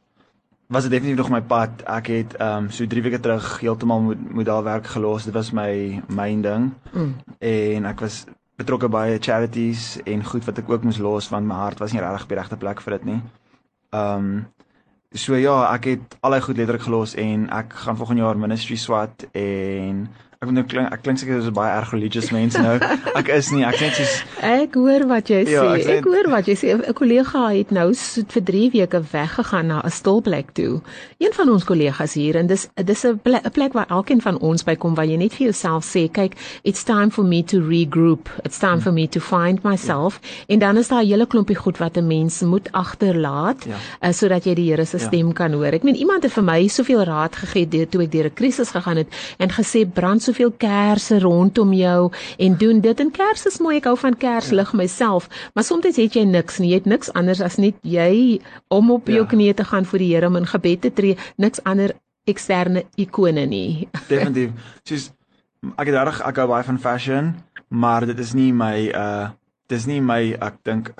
was 0.72 0.82
dit 0.82 0.90
definitief 0.90 1.18
nog 1.20 1.30
my 1.30 1.42
pad. 1.42 1.82
Ek 1.84 2.08
het 2.08 2.36
ehm 2.40 2.64
um, 2.64 2.70
so 2.70 2.86
3 2.86 3.02
weke 3.02 3.20
terug 3.20 3.60
heeltemal 3.60 4.00
moet 4.00 4.22
moet 4.32 4.48
daar 4.48 4.62
werk 4.64 4.86
gelos. 4.86 5.24
Dit 5.24 5.34
was 5.34 5.52
my 5.52 6.02
myn 6.08 6.40
ding. 6.42 6.72
Mm. 6.92 7.14
En 7.38 7.84
ek 7.84 8.00
was 8.00 8.24
betrokke 8.56 8.88
by 8.88 9.18
charities 9.20 9.98
en 10.04 10.24
goed 10.24 10.44
wat 10.44 10.58
ek 10.58 10.70
ook 10.70 10.84
moes 10.84 10.98
los 10.98 11.28
want 11.28 11.46
my 11.46 11.54
hart 11.54 11.78
was 11.78 11.92
nie 11.92 12.00
regtig 12.00 12.22
op 12.22 12.32
die 12.32 12.38
regte 12.38 12.56
plek 12.56 12.80
vir 12.80 12.98
dit 12.98 13.04
nie. 13.12 13.20
Ehm 13.92 14.26
um, 14.32 14.44
so 15.12 15.36
ja, 15.36 15.74
ek 15.74 15.84
het 15.90 16.14
al 16.24 16.38
die 16.38 16.40
goed 16.40 16.56
letterlik 16.56 16.86
gelos 16.88 17.14
en 17.20 17.50
ek 17.52 17.74
gaan 17.84 17.96
volgende 17.96 18.22
jaar 18.22 18.38
ministry 18.38 18.76
swat 18.80 19.26
en 19.36 20.06
Ek 20.42 20.48
moet 20.50 20.56
nou 20.58 20.64
klink 20.66 20.90
ek 20.90 21.04
klink 21.04 21.20
seker 21.20 21.38
dis 21.38 21.52
baie 21.54 21.70
erg 21.70 21.92
religious 21.94 22.32
mense 22.34 22.58
nou. 22.58 22.72
Ek 23.20 23.28
is 23.30 23.52
nie, 23.54 23.60
ek 23.62 23.76
net 23.78 23.94
soos 23.94 24.14
Ek 24.42 24.74
hoor 24.74 25.04
wat 25.06 25.28
jy 25.30 25.44
ja, 25.46 25.60
sê. 25.62 25.76
Ek, 25.78 26.00
ek 26.00 26.06
hoor 26.10 26.28
wat 26.32 26.48
jy 26.50 26.56
sê. 26.58 26.72
'n 26.74 26.96
Kollega 26.98 27.42
het 27.54 27.70
nou 27.70 27.84
so 27.94 28.24
vir 28.34 28.42
3 28.48 28.62
weke 28.72 29.00
weggegaan 29.12 29.70
na 29.70 29.78
'n 29.86 29.92
stilplek 29.94 30.50
toe. 30.58 30.80
Een 31.22 31.30
van 31.36 31.52
ons 31.52 31.62
kollegas 31.62 32.16
hier 32.18 32.34
en 32.40 32.50
dis 32.50 32.66
dis 32.74 33.04
'n 33.06 33.20
plek, 33.22 33.46
plek 33.54 33.72
waar 33.78 33.86
elkeen 33.86 34.18
van 34.18 34.40
ons 34.42 34.66
by 34.66 34.74
kom 34.74 34.96
waar 34.98 35.06
jy 35.06 35.16
net 35.16 35.36
vir 35.38 35.54
jouself 35.54 35.86
sê, 35.86 36.10
kyk, 36.10 36.34
it's 36.64 36.82
time 36.82 37.14
for 37.14 37.22
me 37.22 37.44
to 37.44 37.62
regroup. 37.62 38.26
It's 38.42 38.58
time 38.58 38.82
hmm. 38.82 38.82
for 38.82 38.92
me 38.92 39.06
to 39.06 39.20
find 39.20 39.62
myself. 39.62 40.18
Ja. 40.22 40.54
En 40.54 40.58
dan 40.58 40.76
is 40.76 40.88
daar 40.88 41.04
'n 41.04 41.06
hele 41.06 41.26
klompie 41.26 41.56
goed 41.56 41.78
wat 41.78 41.94
'n 41.96 42.06
mens 42.06 42.42
moet 42.42 42.66
agterlaat 42.72 43.62
ja. 43.70 43.78
uh, 43.78 44.10
sodat 44.10 44.42
jy 44.44 44.54
die 44.54 44.70
Here 44.72 44.84
se 44.84 44.98
ja. 44.98 45.06
stem 45.06 45.26
ja. 45.26 45.32
kan 45.32 45.52
hoor. 45.52 45.70
Ek 45.70 45.86
meen 45.86 45.94
iemand 46.02 46.22
het 46.22 46.32
vir 46.32 46.42
my 46.42 46.66
soveel 46.66 47.04
raad 47.04 47.36
gegee 47.36 47.86
toe 47.86 48.02
ek 48.02 48.10
deur 48.10 48.26
'n 48.26 48.34
krisis 48.34 48.70
gegaan 48.74 48.96
het 48.96 49.08
en 49.38 49.48
gesê 49.48 49.86
brand 49.86 50.22
so 50.22 50.31
soveel 50.32 50.52
kersse 50.56 51.20
rondom 51.20 51.72
jou 51.76 52.10
en 52.38 52.56
doen 52.56 52.80
dit. 52.80 53.00
En 53.00 53.10
kers 53.12 53.46
is 53.46 53.60
mooi 53.60 53.76
ek 53.76 53.88
hou 53.90 53.96
van 54.00 54.16
kerslig 54.16 54.72
myself 54.72 55.28
maar 55.54 55.64
soms 55.64 55.84
het 55.84 56.16
jy 56.16 56.24
niks 56.24 56.58
nie. 56.58 56.72
Jy 56.72 56.82
het 56.82 56.88
niks 56.88 57.12
anders 57.12 57.42
as 57.44 57.58
net 57.60 57.76
jy 57.82 58.40
om 58.72 58.90
op 58.90 59.08
jou 59.08 59.22
ja. 59.24 59.28
knieë 59.28 59.54
te 59.60 59.64
gaan 59.68 59.84
voor 59.84 59.98
die 59.98 60.10
Here 60.12 60.28
om 60.28 60.36
in 60.36 60.46
gebed 60.46 60.80
te 60.80 60.92
tree. 60.92 61.16
Niks 61.36 61.62
ander 61.64 61.94
eksterne 62.28 62.84
ikone 62.96 63.46
nie. 63.46 63.88
Definitief. 64.12 64.52
Soos 64.88 65.10
ek 65.76 65.92
het 65.92 65.98
reg 66.08 66.20
ek 66.26 66.42
hou 66.42 66.48
baie 66.50 66.66
van 66.66 66.78
fashion 66.78 67.34
maar 67.68 68.06
dit 68.06 68.18
is 68.18 68.34
nie 68.34 68.52
my 68.52 68.76
uh 68.90 69.32
dis 69.72 69.86
nie 69.88 70.02
my 70.04 70.34
ek 70.36 70.58
dink 70.66 70.92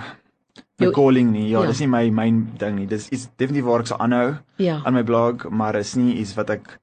my 0.81 0.91
calling 0.91 1.31
nie. 1.33 1.51
Ja, 1.51 1.62
ja. 1.62 1.71
dis 1.71 1.83
nie 1.83 1.91
my 1.91 2.07
myn 2.11 2.39
ding 2.59 2.79
nie. 2.81 2.87
Dis 2.91 3.09
is 3.12 3.29
definitief 3.37 3.67
waar 3.69 3.85
ek 3.85 3.91
sou 3.91 3.99
aanhou 4.01 4.39
ja. 4.62 4.81
aan 4.83 4.97
my 4.97 5.05
blog 5.07 5.49
maar 5.51 5.77
is 5.79 5.95
nie 5.99 6.17
iets 6.23 6.35
wat 6.39 6.51
ek 6.57 6.79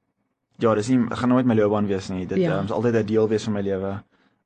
ja, 0.60 0.74
dis 0.76 0.90
nie 0.92 1.00
gaan 1.10 1.30
nooit 1.30 1.48
my 1.48 1.56
loopbaan 1.56 1.88
wees 1.88 2.10
nie. 2.10 2.26
Dit 2.28 2.42
ja. 2.42 2.58
um, 2.60 2.68
sal 2.68 2.82
altyd 2.82 2.96
'n 3.02 3.06
deel 3.06 3.28
wees 3.32 3.44
van 3.48 3.54
my 3.54 3.62
lewe. 3.62 3.94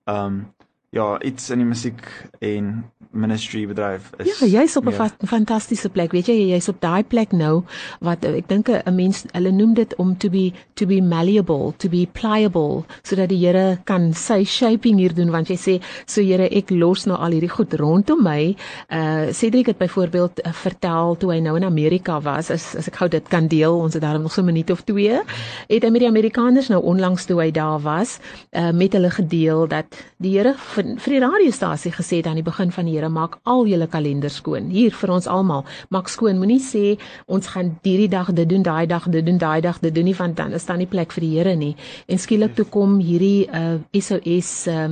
Um 0.10 0.54
ja, 0.94 1.22
iets 1.26 1.50
in 1.50 1.64
die 1.64 1.68
musiek 1.68 2.04
en 2.40 2.84
ministry 3.14 3.64
bedryf 3.70 4.10
is 4.22 4.40
Ja, 4.42 4.48
jy's 4.62 4.76
op 4.78 4.88
'n 4.88 4.94
fa 4.94 5.10
fantastiese 5.26 5.90
plek. 5.90 6.12
Weet 6.12 6.28
jy, 6.28 6.50
jy's 6.54 6.68
op 6.68 6.82
daai 6.82 7.04
plek 7.04 7.32
nou 7.32 7.64
wat 8.02 8.26
ek 8.26 8.48
dink 8.48 8.70
'n 8.70 8.96
mens 8.96 9.26
hulle 9.32 9.52
noem 9.52 9.74
dit 9.74 9.96
om 9.96 10.18
to 10.18 10.30
be 10.30 10.52
to 10.76 10.86
be 10.86 11.02
malleable, 11.02 11.74
to 11.78 11.90
be 11.90 12.08
pliable 12.12 12.86
sodat 13.04 13.30
die 13.30 13.38
Here 13.44 13.78
kan 13.86 14.14
sy 14.14 14.44
shaping 14.44 14.98
hier 14.98 15.14
doen 15.14 15.32
want 15.32 15.48
jy 15.48 15.56
sê, 15.56 15.82
so 16.06 16.22
Here, 16.22 16.48
ek 16.52 16.70
los 16.72 17.06
nou 17.06 17.18
al 17.18 17.32
hierdie 17.32 17.50
goed 17.50 17.74
rondom 17.74 18.24
my. 18.24 18.56
Uh 18.90 19.32
Cedric 19.32 19.66
het 19.66 19.78
byvoorbeeld 19.78 20.46
uh, 20.46 20.52
vertel 20.54 21.16
toe 21.18 21.32
hy 21.32 21.40
nou 21.40 21.56
in 21.56 21.64
Amerika 21.64 22.20
was, 22.22 22.50
as 22.50 22.76
as 22.76 22.88
ek 22.88 22.96
gou 22.96 23.10
dit 23.10 23.28
kan 23.30 23.48
deel, 23.48 23.78
ons 23.80 23.94
het 23.94 24.02
daarom 24.02 24.22
nog 24.22 24.32
so 24.32 24.42
'n 24.42 24.46
minuut 24.46 24.70
of 24.70 24.82
twee, 24.84 25.22
het 25.68 25.84
hy 25.84 25.90
met 25.90 26.02
die 26.02 26.08
Amerikaners 26.08 26.70
nou 26.70 26.82
onlangs 26.82 27.26
toe 27.26 27.42
hy 27.42 27.52
daar 27.52 27.80
was, 27.80 28.20
uh 28.52 28.72
met 28.72 28.94
hulle 28.94 29.10
gedeel 29.10 29.68
dat 29.68 29.86
die 30.18 30.38
Here 30.38 30.56
vir, 30.84 31.00
vir 31.00 31.16
die 31.16 31.22
radiostasie 31.24 31.92
gesê 31.94 32.20
het 32.22 32.28
aan 32.28 32.40
die 32.40 32.46
begin 32.46 32.72
van 32.72 32.88
die 32.88 32.96
Here 32.98 33.10
maak 33.10 33.40
al 33.50 33.66
julle 33.68 33.88
kalenders 33.88 34.40
skoon. 34.42 34.70
Hier 34.74 34.94
vir 34.96 35.14
ons 35.16 35.28
almal, 35.28 35.66
maak 35.90 36.10
skoon. 36.12 36.40
Moenie 36.42 36.62
sê 36.62 36.98
ons 37.28 37.48
gaan 37.48 37.76
hierdie 37.84 38.10
dag 38.12 38.32
dit 38.34 38.50
doen, 38.50 38.64
daai 38.64 38.88
dag 38.88 39.10
dit 39.12 39.26
doen, 39.26 39.38
daai 39.38 39.62
dag 39.62 39.80
dit 39.84 39.94
doen 39.94 40.06
nie 40.06 40.18
want 40.18 40.38
dan 40.38 40.54
is 40.54 40.66
daar 40.66 40.78
nie 40.78 40.90
plek 40.90 41.14
vir 41.16 41.26
die 41.26 41.34
Here 41.38 41.56
nie. 41.56 41.76
En 42.08 42.20
skielik 42.20 42.56
toe 42.56 42.66
kom 42.66 43.00
hierdie 43.00 43.48
uh 43.50 43.80
SOS 43.94 44.68
uh 44.68 44.90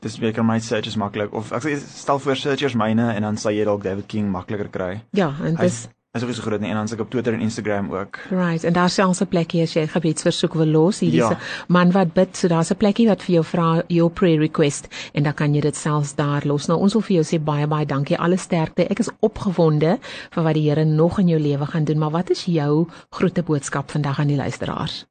Dis 0.03 0.19
weer 0.19 0.33
kan 0.33 0.47
my 0.47 0.61
search 0.61 0.87
is 0.87 0.97
maklik 0.97 1.33
of 1.35 1.51
ek 1.53 1.67
stel 1.79 2.19
voor 2.23 2.37
searchers 2.37 2.75
myne 2.79 3.09
en 3.13 3.23
dan 3.27 3.37
sal 3.37 3.55
jy 3.55 3.65
dalk 3.67 3.83
David 3.83 4.07
King 4.07 4.31
makliker 4.31 4.71
kry. 4.71 5.03
Ja, 5.11 5.33
en 5.43 5.59
dis 5.59 5.89
is 6.13 6.25
ook 6.25 6.33
so 6.35 6.43
groot 6.43 6.61
nie 6.61 6.69
en 6.69 6.75
dan 6.77 6.85
is 6.85 6.93
ek 6.93 7.01
op 7.01 7.11
Twitter 7.11 7.33
en 7.33 7.41
Instagram 7.41 7.87
ook. 7.93 8.19
Right, 8.31 8.65
en 8.69 8.73
daar's 8.73 8.95
selfs 8.95 9.21
'n 9.23 9.27
plekkie 9.33 9.63
as 9.63 9.73
jy 9.73 9.87
gebedsversoek 9.87 10.55
wil 10.55 10.67
los. 10.67 10.99
Hierdie 11.01 11.21
Ja. 11.21 11.29
se 11.29 11.37
man 11.69 11.91
wat 11.93 12.13
bid, 12.13 12.37
so 12.37 12.49
daar's 12.49 12.71
'n 12.71 12.77
plekkie 12.77 13.07
wat 13.09 13.23
vir 13.23 13.35
jou 13.35 13.45
vra 13.45 13.83
your 13.89 14.11
prayer 14.11 14.39
request 14.39 14.89
en 15.15 15.23
dan 15.23 15.35
kan 15.35 15.55
jy 15.55 15.61
dit 15.61 15.77
selfs 15.77 16.15
daar 16.15 16.43
los. 16.45 16.67
Nou 16.67 16.81
ons 16.81 16.93
wil 16.93 17.03
vir 17.03 17.23
jou 17.23 17.25
sê 17.25 17.43
baie 17.45 17.67
baie 17.67 17.87
dankie. 17.87 18.19
Alle 18.19 18.37
sterkte. 18.37 18.87
Ek 18.91 18.99
is 18.99 19.11
opgewonde 19.21 19.99
vir 20.31 20.43
wat 20.45 20.55
die 20.55 20.69
Here 20.69 20.85
nog 20.85 21.19
in 21.19 21.29
jou 21.29 21.41
lewe 21.41 21.67
gaan 21.67 21.85
doen, 21.85 21.99
maar 21.99 22.11
wat 22.11 22.31
is 22.31 22.45
jou 22.45 22.89
groete 23.11 23.43
boodskap 23.43 23.91
vandag 23.91 24.19
aan 24.19 24.27
die 24.29 24.37
luisteraars? 24.37 25.07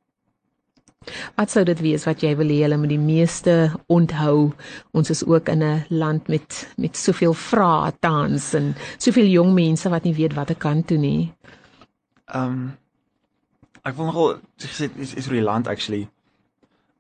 Wat 1.36 1.50
sou 1.50 1.64
dit 1.66 1.80
wees 1.82 2.04
wat 2.06 2.22
jy 2.22 2.36
wil 2.38 2.52
hê 2.54 2.60
hulle 2.62 2.78
moet 2.78 2.92
die 2.94 3.02
meeste 3.02 3.54
onthou? 3.90 4.52
Ons 4.94 5.10
is 5.10 5.24
ook 5.26 5.50
in 5.50 5.64
'n 5.64 5.86
land 5.90 6.28
met 6.28 6.74
met 6.78 6.98
soveel 6.98 7.34
vrae 7.34 7.92
tans 8.00 8.54
en 8.54 8.76
soveel 8.98 9.26
jong 9.26 9.54
mense 9.54 9.90
wat 9.90 10.04
nie 10.04 10.14
weet 10.14 10.34
wat 10.34 10.50
ek 10.50 10.60
kan 10.60 10.84
toe 10.84 10.98
nie. 10.98 11.34
Ehm 12.26 12.44
um, 12.44 12.78
ek 13.82 13.96
wil 13.96 14.06
nogal 14.06 14.40
sê 14.58 14.90
is 14.98 15.14
is 15.14 15.28
oor 15.28 15.34
die 15.34 15.50
land 15.50 15.68
actually. 15.68 16.10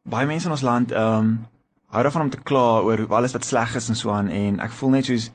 Baie 0.03 0.25
mense 0.25 0.45
in 0.45 0.51
ons 0.51 0.65
land 0.65 0.91
ehm 0.91 1.17
um, 1.19 1.47
hou 1.91 2.03
daarvan 2.03 2.21
om 2.21 2.29
te 2.29 2.41
kla 2.41 2.81
oor 2.81 3.05
alles 3.09 3.33
wat 3.33 3.45
sleg 3.45 3.75
is 3.75 3.89
en 3.89 3.95
so 3.95 4.09
aan 4.09 4.29
en 4.29 4.59
ek 4.59 4.71
voel 4.71 4.89
net 4.89 5.05
soos 5.05 5.31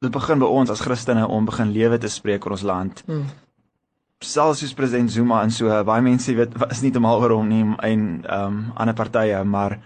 dit 0.00 0.12
begin 0.12 0.38
by 0.38 0.46
ons 0.46 0.70
as 0.70 0.80
Christene 0.80 1.26
om 1.28 1.44
begin 1.44 1.72
lewe 1.72 1.98
te 1.98 2.08
spreek 2.08 2.44
oor 2.44 2.52
ons 2.52 2.62
land. 2.62 3.02
Hmm. 3.06 3.26
Selfs 4.24 4.62
soos 4.62 4.74
president 4.76 5.10
Zuma 5.12 5.42
en 5.44 5.52
so 5.52 5.70
baie 5.84 6.02
mense 6.04 6.32
weet 6.36 6.54
is 6.70 6.82
nie 6.82 6.92
te 6.94 7.02
mal 7.02 7.20
oor 7.22 7.36
hom 7.36 7.50
nie 7.50 7.64
en 7.64 8.06
ehm 8.24 8.46
um, 8.46 8.62
ander 8.80 8.96
partye 8.96 9.42
maar 9.44 9.78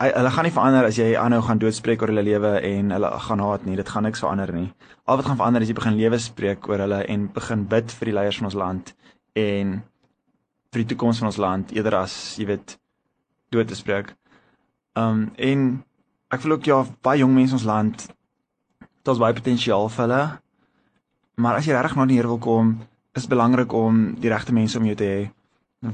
hy, 0.00 0.10
hulle 0.12 0.30
gaan 0.32 0.46
nie 0.46 0.54
verander 0.54 0.88
as 0.88 0.98
jy 1.00 1.08
aanhou 1.18 1.42
gaan 1.46 1.60
doodspreek 1.62 2.02
oor 2.02 2.12
hulle 2.12 2.24
lewe 2.26 2.52
en 2.68 2.94
hulle 2.96 3.10
gaan 3.26 3.42
haat 3.44 3.66
nie. 3.66 3.76
Dit 3.78 3.90
gaan 3.92 4.06
niks 4.06 4.22
verander 4.24 4.52
nie. 4.54 4.68
Al 5.06 5.20
wat 5.20 5.28
gaan 5.28 5.40
verander 5.40 5.64
is 5.64 5.72
jy 5.72 5.78
begin 5.78 5.98
lewe 5.98 6.20
spreek 6.22 6.68
oor 6.70 6.84
hulle 6.84 7.02
en 7.12 7.28
begin 7.34 7.66
bid 7.70 7.94
vir 7.98 8.10
die 8.10 8.16
leiers 8.18 8.40
van 8.40 8.50
ons 8.50 8.58
land 8.62 8.92
en 9.36 9.76
vir 10.72 10.82
die 10.82 10.88
toekoms 10.92 11.22
van 11.22 11.30
ons 11.30 11.40
land 11.40 11.72
eerder 11.76 12.00
as 12.02 12.16
jy 12.40 12.48
weet 12.50 12.76
dood 13.54 13.70
te 13.70 13.78
spreek. 13.78 14.12
Um 14.96 15.30
en 15.36 15.68
ek 16.32 16.42
voel 16.42 16.58
ook 16.58 16.68
ja 16.68 16.82
baie 17.06 17.22
jong 17.22 17.34
mense 17.36 17.56
ons 17.56 17.68
land 17.68 18.08
daar's 19.06 19.22
baie 19.22 19.36
potensiaal 19.36 19.88
vir 19.94 20.04
hulle. 20.04 20.24
Maar 21.36 21.60
as 21.60 21.68
jy 21.68 21.76
regtig 21.76 21.96
na 21.96 22.06
die 22.08 22.16
Here 22.18 22.30
wil 22.32 22.40
kom, 22.42 22.76
is 23.16 23.26
belangrik 23.26 23.72
om 23.72 24.14
die 24.20 24.30
regte 24.30 24.52
mense 24.52 24.78
om 24.78 24.84
jou 24.84 24.96
te 24.96 25.04
hê 25.04 25.30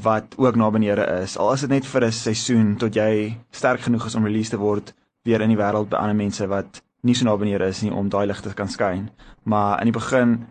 wat 0.02 0.34
ook 0.38 0.56
na 0.56 0.70
benede 0.70 1.04
is. 1.22 1.36
Al 1.38 1.52
is 1.52 1.60
dit 1.60 1.70
net 1.70 1.86
vir 1.86 2.04
'n 2.04 2.12
seisoen 2.12 2.76
tot 2.76 2.94
jy 2.94 3.36
sterk 3.50 3.80
genoeg 3.80 4.06
is 4.06 4.14
om 4.14 4.24
release 4.24 4.50
te 4.50 4.58
word 4.58 4.94
weer 5.24 5.40
in 5.40 5.48
die 5.48 5.56
wêreld 5.56 5.88
by 5.88 5.96
ander 5.96 6.16
mense 6.16 6.46
wat 6.46 6.82
nie 7.02 7.14
so 7.14 7.24
na 7.24 7.36
benede 7.36 7.66
is 7.66 7.82
nie 7.82 7.92
om 7.92 8.08
daai 8.08 8.26
lig 8.26 8.40
te 8.40 8.54
kan 8.54 8.68
skyn. 8.68 9.10
Maar 9.44 9.78
in 9.80 9.84
die 9.90 9.98
begin 9.98 10.46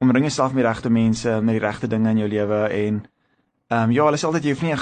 omring 0.00 0.24
jouself 0.24 0.52
met 0.52 0.64
die 0.64 0.72
regte 0.72 0.90
mense, 0.90 1.40
met 1.40 1.58
die 1.58 1.66
regte 1.66 1.88
dinge 1.88 2.10
in 2.10 2.18
jou 2.18 2.28
lewe 2.28 2.68
en 2.68 3.06
ehm 3.70 3.82
um, 3.84 3.90
ja, 3.90 4.04
hulle 4.04 4.16
sê 4.16 4.26
altyd 4.26 4.44
jy 4.44 4.50
hoef 4.50 4.62
nie 4.62 4.76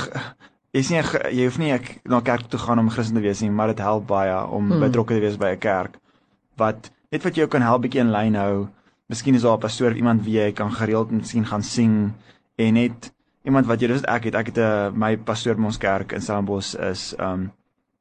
jy's 0.73 0.91
nie 0.91 1.03
jy 1.33 1.45
hoef 1.45 1.59
nie 1.59 1.73
ek, 1.73 2.01
na 2.05 2.21
kerk 2.21 2.49
toe 2.49 2.61
gaan 2.61 2.79
om 2.79 2.91
Christen 2.91 3.17
te 3.17 3.23
wees 3.25 3.41
nie, 3.41 3.51
maar 3.51 3.69
dit 3.69 3.79
help 3.79 4.07
baie 4.07 4.47
om 4.47 4.71
Hmm. 4.71 4.81
betrokke 4.81 5.15
te 5.15 5.21
wees 5.21 5.37
by 5.37 5.53
'n 5.53 5.59
kerk 5.59 5.99
wat 6.57 6.91
net 7.13 7.23
wat 7.25 7.35
jou 7.35 7.47
kan 7.47 7.63
help 7.63 7.83
bietjie 7.83 8.01
in 8.01 8.13
lyn 8.13 8.35
hou. 8.35 8.69
Miskien 9.09 9.35
is 9.35 9.43
daar 9.43 9.57
'n 9.57 9.61
pastoor 9.61 9.91
of 9.91 9.97
iemand 9.97 10.25
wie 10.25 10.39
jy 10.39 10.53
kan 10.53 10.73
gereeld 10.73 11.11
miskien 11.11 11.47
gaan 11.47 11.63
sing 11.63 12.13
en 12.57 12.75
net 12.75 13.13
iemand 13.43 13.67
wat 13.67 13.81
jy 13.81 13.89
dis 13.89 14.03
ek 14.03 14.25
het 14.25 14.35
ek 14.35 14.47
het 14.47 14.59
'n 14.59 14.99
my 14.99 15.17
pastoor 15.17 15.57
by 15.57 15.65
ons 15.65 15.79
kerk 15.79 16.13
in 16.13 16.21
Stellenbosch 16.21 16.75
is 16.75 17.15
um 17.19 17.53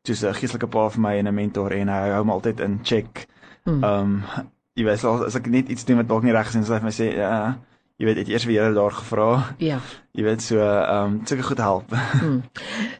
soos 0.04 0.24
'n 0.24 0.34
geestelike 0.34 0.68
pa 0.68 0.90
vir 0.90 1.02
my 1.02 1.18
en 1.18 1.28
'n 1.28 1.36
mentor 1.36 1.72
en 1.72 1.88
hy 1.88 2.10
hou 2.10 2.24
my 2.24 2.34
altyd 2.34 2.60
in 2.60 2.80
check. 2.84 3.28
Hmm. 3.64 3.84
Um 3.84 4.24
jy 4.76 4.84
weet 4.84 5.04
al 5.04 5.26
as 5.26 5.36
ek 5.36 5.48
net 5.48 5.70
iets 5.70 5.86
doen 5.86 5.98
wat 5.98 6.08
dalk 6.08 6.24
nie 6.24 6.32
reg 6.32 6.48
is 6.48 6.56
en 6.56 6.64
sy 6.64 6.80
vir 6.80 6.84
my 6.84 6.92
sê 6.92 7.16
ja, 7.16 7.58
jy 7.98 8.06
weet 8.06 8.18
het 8.18 8.30
eers 8.30 8.46
weer 8.46 8.64
Here 8.64 8.74
daar 8.74 8.92
gevra. 8.92 9.56
Ja. 9.58 9.80
Jy 10.18 10.24
weet 10.26 10.42
so 10.42 10.58
um 10.58 11.20
sulke 11.30 11.44
goed 11.46 11.60
help. 11.62 11.94
Hmm. 12.18 12.42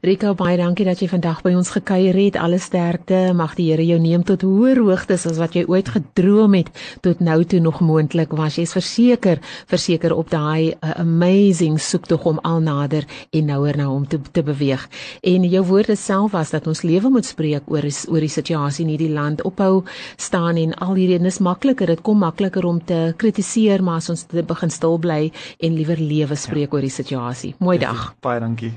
Rico, 0.06 0.34
baie 0.38 0.58
dankie 0.60 0.86
dat 0.86 1.00
jy 1.02 1.08
vandag 1.10 1.40
by 1.42 1.56
ons 1.58 1.72
gekuier 1.74 2.14
het. 2.20 2.36
Alle 2.38 2.60
sterkte. 2.62 3.32
Mag 3.34 3.56
die 3.58 3.72
Here 3.72 3.82
jou 3.82 3.98
neem 3.98 4.22
tot 4.28 4.44
hoër 4.46 4.78
hoogtes 4.86 5.26
as 5.26 5.40
wat 5.42 5.56
jy 5.58 5.64
ooit 5.66 5.90
gedroom 5.90 6.54
het 6.54 6.70
tot 7.02 7.24
nou 7.24 7.40
toe 7.50 7.58
nog 7.64 7.80
moontlik 7.82 8.36
was. 8.38 8.60
Jy's 8.60 8.76
verseker, 8.78 9.42
verseker 9.72 10.14
op 10.14 10.30
daai 10.30 10.76
uh, 10.76 10.92
amazing 11.02 11.80
soektog 11.82 12.28
om 12.30 12.42
al 12.46 12.62
nader 12.62 13.08
en 13.34 13.50
nouer 13.50 13.80
na 13.80 13.88
hom 13.90 14.06
te 14.06 14.20
te 14.22 14.44
beweeg. 14.46 14.86
En 15.26 15.48
jou 15.50 15.64
woorde 15.72 15.98
self 15.98 16.36
was 16.38 16.54
dat 16.54 16.70
ons 16.70 16.84
lewe 16.86 17.10
moet 17.10 17.26
spreek 17.26 17.66
oor 17.74 17.90
is, 17.90 18.04
oor 18.12 18.22
die 18.22 18.32
situasie 18.32 18.86
in 18.86 18.94
hierdie 18.94 19.14
land 19.16 19.42
ophou 19.48 19.82
staan 20.22 20.62
en 20.62 20.78
al 20.78 20.94
hierdie 21.00 21.18
en 21.18 21.32
is 21.32 21.42
makliker. 21.42 21.90
Dit 21.90 22.06
kom 22.06 22.22
makliker 22.22 22.70
om 22.70 22.78
te 22.78 23.16
kritiseer, 23.18 23.82
maar 23.82 24.04
as 24.04 24.14
ons 24.14 24.28
begin 24.30 24.70
stil 24.78 25.02
bly 25.02 25.22
en 25.58 25.82
liewer 25.82 25.98
lewe 25.98 26.38
spreek 26.38 26.70
ja. 26.70 26.78
oor 26.78 26.86
die 26.86 26.94
situasie. 27.08 27.56
Mooi 27.60 27.78
dag. 27.78 28.14
Baie 28.20 28.40
dankie. 28.40 28.74